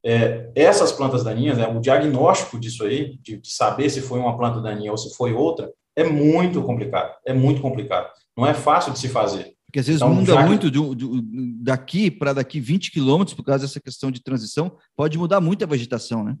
é, 0.04 0.50
essas 0.54 0.92
plantas 0.92 1.22
daninhas, 1.22 1.58
é, 1.58 1.68
o 1.68 1.80
diagnóstico 1.80 2.58
disso 2.58 2.84
aí, 2.84 3.18
de, 3.22 3.38
de, 3.38 3.52
saber 3.52 3.90
se 3.90 4.00
foi 4.00 4.18
uma 4.18 4.36
planta 4.36 4.60
daninha 4.60 4.90
ou 4.90 4.96
se 4.96 5.14
foi 5.14 5.32
outra, 5.32 5.70
é 5.94 6.04
muito 6.04 6.62
complicado, 6.62 7.14
é 7.26 7.32
muito 7.32 7.60
complicado. 7.60 8.10
Não 8.36 8.46
é 8.46 8.54
fácil 8.54 8.92
de 8.92 8.98
se 8.98 9.08
fazer. 9.08 9.52
Porque 9.66 9.80
às 9.80 9.86
vezes 9.86 10.00
então, 10.00 10.14
muda 10.14 10.42
muito 10.42 10.70
de, 10.70 10.94
de, 10.94 11.62
daqui 11.62 12.10
para 12.10 12.32
daqui 12.32 12.58
20 12.58 12.90
quilômetros, 12.90 13.36
por 13.36 13.44
causa 13.44 13.66
dessa 13.66 13.80
questão 13.80 14.10
de 14.10 14.22
transição, 14.22 14.72
pode 14.96 15.16
mudar 15.18 15.40
muito 15.40 15.62
a 15.62 15.66
vegetação, 15.66 16.24
né? 16.24 16.36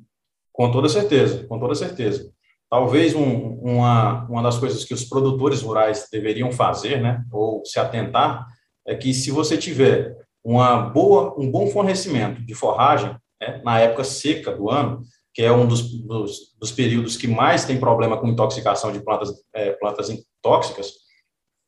Com 0.52 0.70
toda 0.70 0.88
certeza, 0.88 1.46
com 1.46 1.58
toda 1.58 1.74
certeza. 1.74 2.32
Talvez 2.68 3.14
um, 3.14 3.54
uma, 3.60 4.26
uma 4.28 4.42
das 4.42 4.58
coisas 4.58 4.84
que 4.84 4.94
os 4.94 5.04
produtores 5.04 5.62
rurais 5.62 6.08
deveriam 6.10 6.50
fazer, 6.52 7.00
né, 7.00 7.24
ou 7.32 7.64
se 7.64 7.78
atentar, 7.80 8.46
é 8.86 8.94
que 8.94 9.12
se 9.12 9.30
você 9.30 9.56
tiver 9.56 10.16
uma 10.42 10.76
boa, 10.76 11.34
um 11.38 11.50
bom 11.50 11.66
fornecimento 11.68 12.42
de 12.42 12.54
forragem 12.54 13.14
né, 13.40 13.60
na 13.64 13.78
época 13.80 14.04
seca 14.04 14.52
do 14.52 14.70
ano, 14.70 15.02
que 15.32 15.42
é 15.42 15.52
um 15.52 15.66
dos, 15.66 15.82
dos, 16.02 16.54
dos, 16.58 16.72
períodos 16.72 17.16
que 17.16 17.28
mais 17.28 17.64
tem 17.64 17.78
problema 17.78 18.16
com 18.16 18.26
intoxicação 18.26 18.92
de 18.92 19.00
plantas, 19.00 19.32
é, 19.54 19.70
plantas 19.72 20.08
tóxicas, 20.42 20.92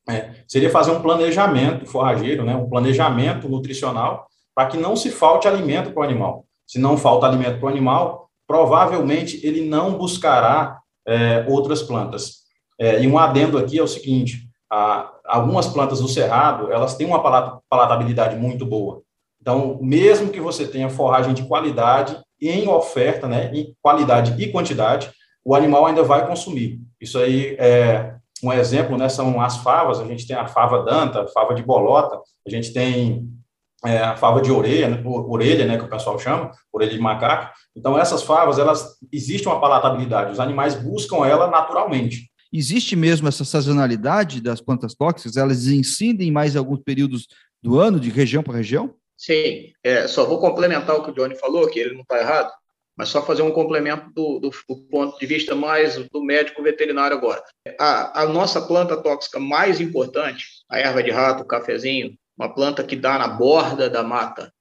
é, 0.09 0.35
seria 0.49 0.71
fazer 0.71 0.91
um 0.91 1.01
planejamento 1.01 1.87
forrageiro, 1.87 2.45
né, 2.45 2.57
um 2.57 2.69
planejamento 2.69 3.49
nutricional, 3.49 4.27
para 4.55 4.67
que 4.67 4.77
não 4.77 4.97
se 4.97 5.11
falte 5.11 5.47
alimento 5.47 5.93
para 5.93 6.01
o 6.01 6.05
animal. 6.05 6.45
Se 6.67 6.79
não 6.79 6.97
falta 6.97 7.27
alimento 7.27 7.59
para 7.59 7.67
o 7.67 7.71
animal, 7.71 8.29
provavelmente 8.47 9.45
ele 9.47 9.67
não 9.67 9.97
buscará 9.97 10.79
é, 11.07 11.45
outras 11.49 11.83
plantas. 11.83 12.43
É, 12.79 13.03
e 13.03 13.07
um 13.07 13.19
adendo 13.19 13.59
aqui 13.59 13.79
é 13.79 13.83
o 13.83 13.89
seguinte: 13.89 14.49
a, 14.71 15.13
algumas 15.25 15.69
plantas 15.69 16.01
do 16.01 16.09
cerrado, 16.09 16.73
elas 16.73 16.97
têm 16.97 17.07
uma 17.07 17.23
palatabilidade 17.69 18.37
muito 18.37 18.67
boa. 18.67 19.03
Então, 19.42 19.76
mesmo 19.83 20.31
que 20.31 20.40
você 20.40 20.68
tenha 20.68 20.88
forragem 20.88 21.35
de 21.35 21.42
qualidade 21.42 22.16
em 22.40 22.68
oferta, 22.68 23.26
né, 23.26 23.50
em 23.52 23.74
qualidade 23.83 24.40
e 24.40 24.52
quantidade, 24.52 25.11
o 25.44 25.57
animal 25.57 25.87
ainda 25.87 26.05
vai 26.05 26.24
consumir. 26.24 26.81
Isso 27.00 27.18
aí 27.18 27.57
é 27.59 28.14
um 28.40 28.52
exemplo, 28.52 28.96
né, 28.96 29.09
são 29.09 29.40
as 29.40 29.57
favas, 29.57 29.98
a 29.98 30.05
gente 30.05 30.28
tem 30.28 30.37
a 30.37 30.46
fava 30.46 30.85
danta, 30.85 31.22
a 31.22 31.28
fava 31.28 31.55
de 31.55 31.62
bolota, 31.62 32.20
a 32.46 32.50
gente 32.50 32.72
tem 32.72 33.28
é, 33.85 33.98
a 33.98 34.16
fava 34.16 34.40
de 34.40 34.52
orelha, 34.52 34.88
né, 34.88 35.02
orelha, 35.05 35.66
né, 35.66 35.76
que 35.76 35.85
o 35.85 35.90
pessoal 35.90 36.16
chama, 36.20 36.52
orelha 36.72 36.92
de 36.92 37.00
macaco. 37.00 37.52
Então, 37.76 37.98
essas 37.98 38.22
favas, 38.22 38.61
elas, 38.61 38.96
existe 39.12 39.48
uma 39.48 39.61
palatabilidade, 39.61 40.31
os 40.31 40.38
animais 40.38 40.76
buscam 40.76 41.26
ela 41.26 41.50
naturalmente. 41.50 42.31
Existe 42.52 42.94
mesmo 42.94 43.26
essa 43.26 43.44
sazonalidade 43.44 44.40
das 44.40 44.61
plantas 44.61 44.94
tóxicas? 44.94 45.37
Elas 45.37 45.66
incidem 45.66 46.31
mais 46.31 46.55
em 46.55 46.59
alguns 46.59 46.81
períodos 46.81 47.26
do 47.61 47.81
ano, 47.81 47.98
de 47.98 48.09
região 48.09 48.42
para 48.42 48.59
região? 48.59 48.94
Sim, 49.23 49.73
é, 49.85 50.09
só 50.09 50.25
vou 50.25 50.41
complementar 50.41 50.97
o 50.97 51.05
que 51.05 51.13
o 51.13 51.15
Johnny 51.15 51.37
falou, 51.37 51.71
que 51.71 51.79
ele 51.79 51.95
não 51.95 52.01
está 52.01 52.19
errado, 52.19 52.53
mas 52.97 53.09
só 53.09 53.25
fazer 53.25 53.43
um 53.43 53.53
complemento 53.53 54.11
do, 54.11 54.41
do, 54.41 54.51
do, 54.51 54.77
ponto 54.91 55.17
de 55.17 55.25
vista 55.27 55.55
mais 55.55 55.95
do 56.09 56.25
médico 56.25 56.61
veterinário 56.61 57.17
agora. 57.17 57.41
A, 57.79 58.23
a, 58.23 58.27
nossa 58.27 58.61
planta 58.61 58.97
tóxica 58.97 59.39
mais 59.39 59.81
importante, 59.81 60.47
a 60.69 60.81
erva 60.81 61.05
de 61.05 61.13
rato, 61.13 61.45
o 61.45 61.47
cafezinho, 61.47 62.19
uma 62.37 62.53
planta 62.53 62.83
que 62.83 62.97
dá 62.97 63.17
na 63.17 63.29
borda 63.29 63.89
da 63.89 64.03
mata, 64.03 64.53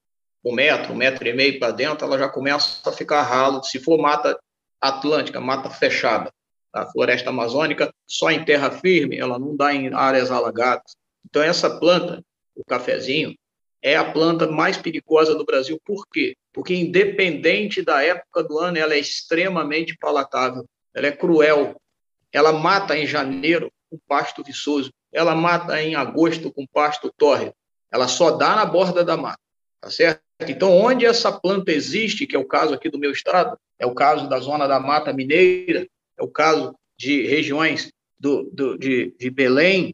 um 0.46 0.54
metro, 0.54 0.94
um 0.94 0.96
metro 0.96 1.28
e 1.28 1.34
meio 1.34 1.58
para 1.58 1.72
dentro, 1.72 2.06
ela 2.06 2.20
já 2.20 2.30
começa 2.30 2.88
a 2.88 2.94
ficar 2.94 3.24
ralo. 3.24 3.64
Se 3.64 3.80
for 3.80 3.98
mata 3.98 4.40
atlântica, 4.80 5.42
mata 5.42 5.72
fechada, 5.72 6.32
a 6.72 6.86
floresta 6.86 7.32
amazônica, 7.32 7.92
só 8.06 8.30
em 8.30 8.46
terra 8.46 8.70
firme, 8.70 9.18
ela 9.18 9.40
não 9.40 9.56
dá 9.56 9.74
em 9.74 9.92
áreas 9.92 10.30
alagadas. 10.30 10.96
Então, 11.28 11.42
essa 11.42 11.80
planta, 11.80 12.24
o 12.56 12.64
cafezinho, 12.64 13.36
é 13.82 13.96
a 13.96 14.12
planta 14.12 14.48
mais 14.48 14.78
perigosa 14.78 15.36
do 15.36 15.46
Brasil. 15.46 15.80
Por 15.84 16.08
quê? 16.08 16.36
Porque, 16.54 16.76
independente 16.76 17.82
da 17.82 18.04
época 18.04 18.44
do 18.44 18.60
ano, 18.60 18.78
ela 18.78 18.94
é 18.94 19.00
extremamente 19.00 19.98
palatável, 19.98 20.66
ela 20.94 21.08
é 21.08 21.12
cruel. 21.12 21.76
Ela 22.32 22.52
mata 22.52 22.98
em 22.98 23.06
janeiro 23.06 23.72
com 23.90 23.98
pasto 24.08 24.44
viçoso, 24.44 24.92
ela 25.12 25.36
mata 25.36 25.82
em 25.82 25.96
agosto 25.96 26.52
com 26.52 26.66
pasto 26.66 27.12
tórrido. 27.18 27.54
Ela 27.92 28.08
só 28.08 28.32
dá 28.32 28.56
na 28.56 28.66
borda 28.66 29.04
da 29.04 29.18
mata, 29.18 29.40
tá 29.82 29.90
certo? 29.90 30.22
Então, 30.48 30.76
onde 30.76 31.06
essa 31.06 31.32
planta 31.32 31.72
existe, 31.72 32.26
que 32.26 32.36
é 32.36 32.40
o 32.40 32.48
caso 32.48 32.74
aqui 32.74 32.90
do 32.90 32.98
meu 32.98 33.12
estado, 33.12 33.58
é 33.78 33.86
o 33.86 33.94
caso 33.94 34.28
da 34.30 34.40
zona 34.40 34.68
da 34.68 34.80
Mata 34.80 35.14
Mineira, 35.14 35.88
é 36.18 36.24
o 36.24 36.28
caso 36.28 36.76
de 36.98 37.28
regiões 37.28 37.92
do, 38.20 38.50
do, 38.52 38.78
de, 38.78 39.14
de 39.20 39.30
Belém, 39.30 39.94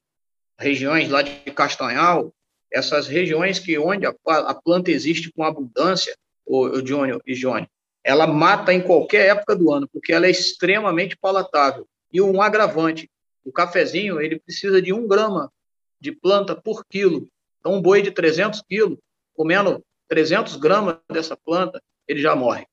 regiões 0.58 1.10
lá 1.10 1.22
de 1.22 1.32
Castanhal, 1.52 2.34
essas 2.72 3.08
regiões 3.08 3.60
que 3.60 3.78
onde 3.78 4.06
a, 4.06 4.14
a 4.26 4.54
planta 4.54 4.92
existe 4.92 5.32
com 5.32 5.44
abundância, 5.44 6.16
o, 6.46 6.66
o 6.66 6.82
Johnny 6.82 7.18
e 7.26 7.34
Johnny, 7.34 7.68
ela 8.04 8.26
mata 8.26 8.74
em 8.74 8.82
qualquer 8.82 9.30
época 9.30 9.56
do 9.56 9.72
ano, 9.72 9.88
porque 9.92 10.14
ela 10.14 10.28
é 10.28 10.32
extremamente 10.32 11.18
palatável. 11.18 11.88
E 12.12 12.22
um 12.22 12.42
agravante, 12.42 13.10
o 13.44 13.52
cafezinho, 13.52 14.22
ele 14.22 14.40
precisa 14.40 14.82
de 14.82 14.94
um 14.94 15.08
grama 15.08 15.52
de 16.00 16.12
planta 16.12 16.56
por 16.56 16.86
quilo. 16.86 17.28
Então, 17.60 17.74
um 17.74 17.82
boi 17.82 18.02
de 18.02 18.12
300 18.12 18.62
quilos, 18.62 18.98
comendo 19.34 19.84
300 20.08 20.56
gramas 20.56 20.98
dessa 21.12 21.36
planta, 21.36 21.82
ele 22.08 22.22
já 22.22 22.36
morre. 22.36 22.66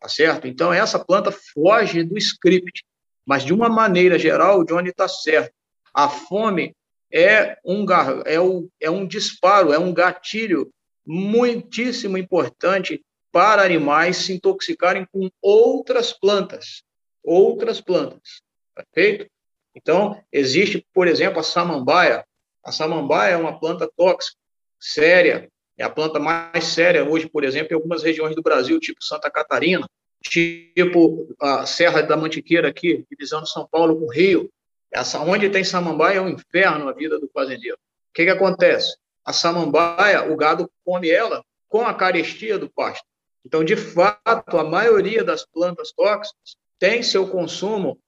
Tá 0.00 0.08
certo? 0.08 0.46
Então, 0.46 0.72
essa 0.72 0.98
planta 0.98 1.32
foge 1.32 2.04
do 2.04 2.16
script. 2.16 2.84
Mas, 3.26 3.44
de 3.44 3.52
uma 3.52 3.68
maneira 3.68 4.18
geral, 4.18 4.60
o 4.60 4.64
Johnny 4.64 4.90
está 4.90 5.08
certo. 5.08 5.52
A 5.92 6.08
fome 6.08 6.74
é 7.12 7.58
um, 7.64 7.86
é, 8.26 8.40
um, 8.40 8.68
é 8.80 8.90
um 8.90 9.06
disparo, 9.06 9.72
é 9.72 9.78
um 9.78 9.92
gatilho 9.92 10.70
muitíssimo 11.06 12.18
importante 12.18 13.02
para 13.32 13.62
animais 13.62 14.16
se 14.18 14.32
intoxicarem 14.32 15.06
com 15.12 15.30
outras 15.40 16.12
plantas. 16.12 16.82
Outras 17.22 17.80
plantas. 17.80 18.42
Perfeito? 18.74 19.30
Então, 19.74 20.20
existe, 20.32 20.86
por 20.92 21.06
exemplo, 21.06 21.40
a 21.40 21.42
samambaia. 21.42 22.24
A 22.64 22.72
samambaia 22.72 23.34
é 23.34 23.36
uma 23.36 23.58
planta 23.58 23.90
tóxica, 23.96 24.36
séria, 24.78 25.48
é 25.78 25.84
a 25.84 25.90
planta 25.90 26.18
mais 26.18 26.64
séria 26.64 27.08
hoje, 27.08 27.28
por 27.28 27.44
exemplo, 27.44 27.72
em 27.72 27.76
algumas 27.76 28.02
regiões 28.02 28.34
do 28.34 28.42
Brasil, 28.42 28.80
tipo 28.80 29.02
Santa 29.02 29.30
Catarina, 29.30 29.88
tipo 30.20 31.34
a 31.40 31.64
Serra 31.64 32.02
da 32.02 32.16
Mantiqueira 32.16 32.68
aqui, 32.68 33.04
divisão 33.08 33.42
de 33.42 33.50
São 33.50 33.66
Paulo 33.70 33.96
com 33.96 34.06
o 34.06 34.12
Rio. 34.12 34.50
Essa, 34.90 35.20
onde 35.20 35.50
tem 35.50 35.62
samambaia 35.62 36.18
é 36.18 36.20
um 36.20 36.28
inferno 36.28 36.88
a 36.88 36.92
vida 36.92 37.18
do 37.18 37.28
fazendeiro. 37.28 37.76
O 37.76 38.14
que, 38.14 38.24
que 38.24 38.30
acontece? 38.30 38.96
A 39.24 39.32
samambaia, 39.32 40.30
o 40.32 40.36
gado 40.36 40.70
come 40.84 41.10
ela 41.10 41.44
com 41.68 41.86
a 41.86 41.94
carestia 41.94 42.58
do 42.58 42.70
pasto. 42.70 43.06
Então, 43.44 43.62
de 43.62 43.76
fato, 43.76 44.58
a 44.58 44.64
maioria 44.64 45.22
das 45.22 45.44
plantas 45.44 45.92
tóxicas 45.92 46.56
tem 46.78 47.02
seu 47.02 47.28
consumo 47.28 47.98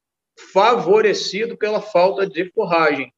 favorecido 0.53 1.57
pela 1.57 1.81
falta 1.83 2.27
de 2.27 2.51
forragem. 2.53 3.13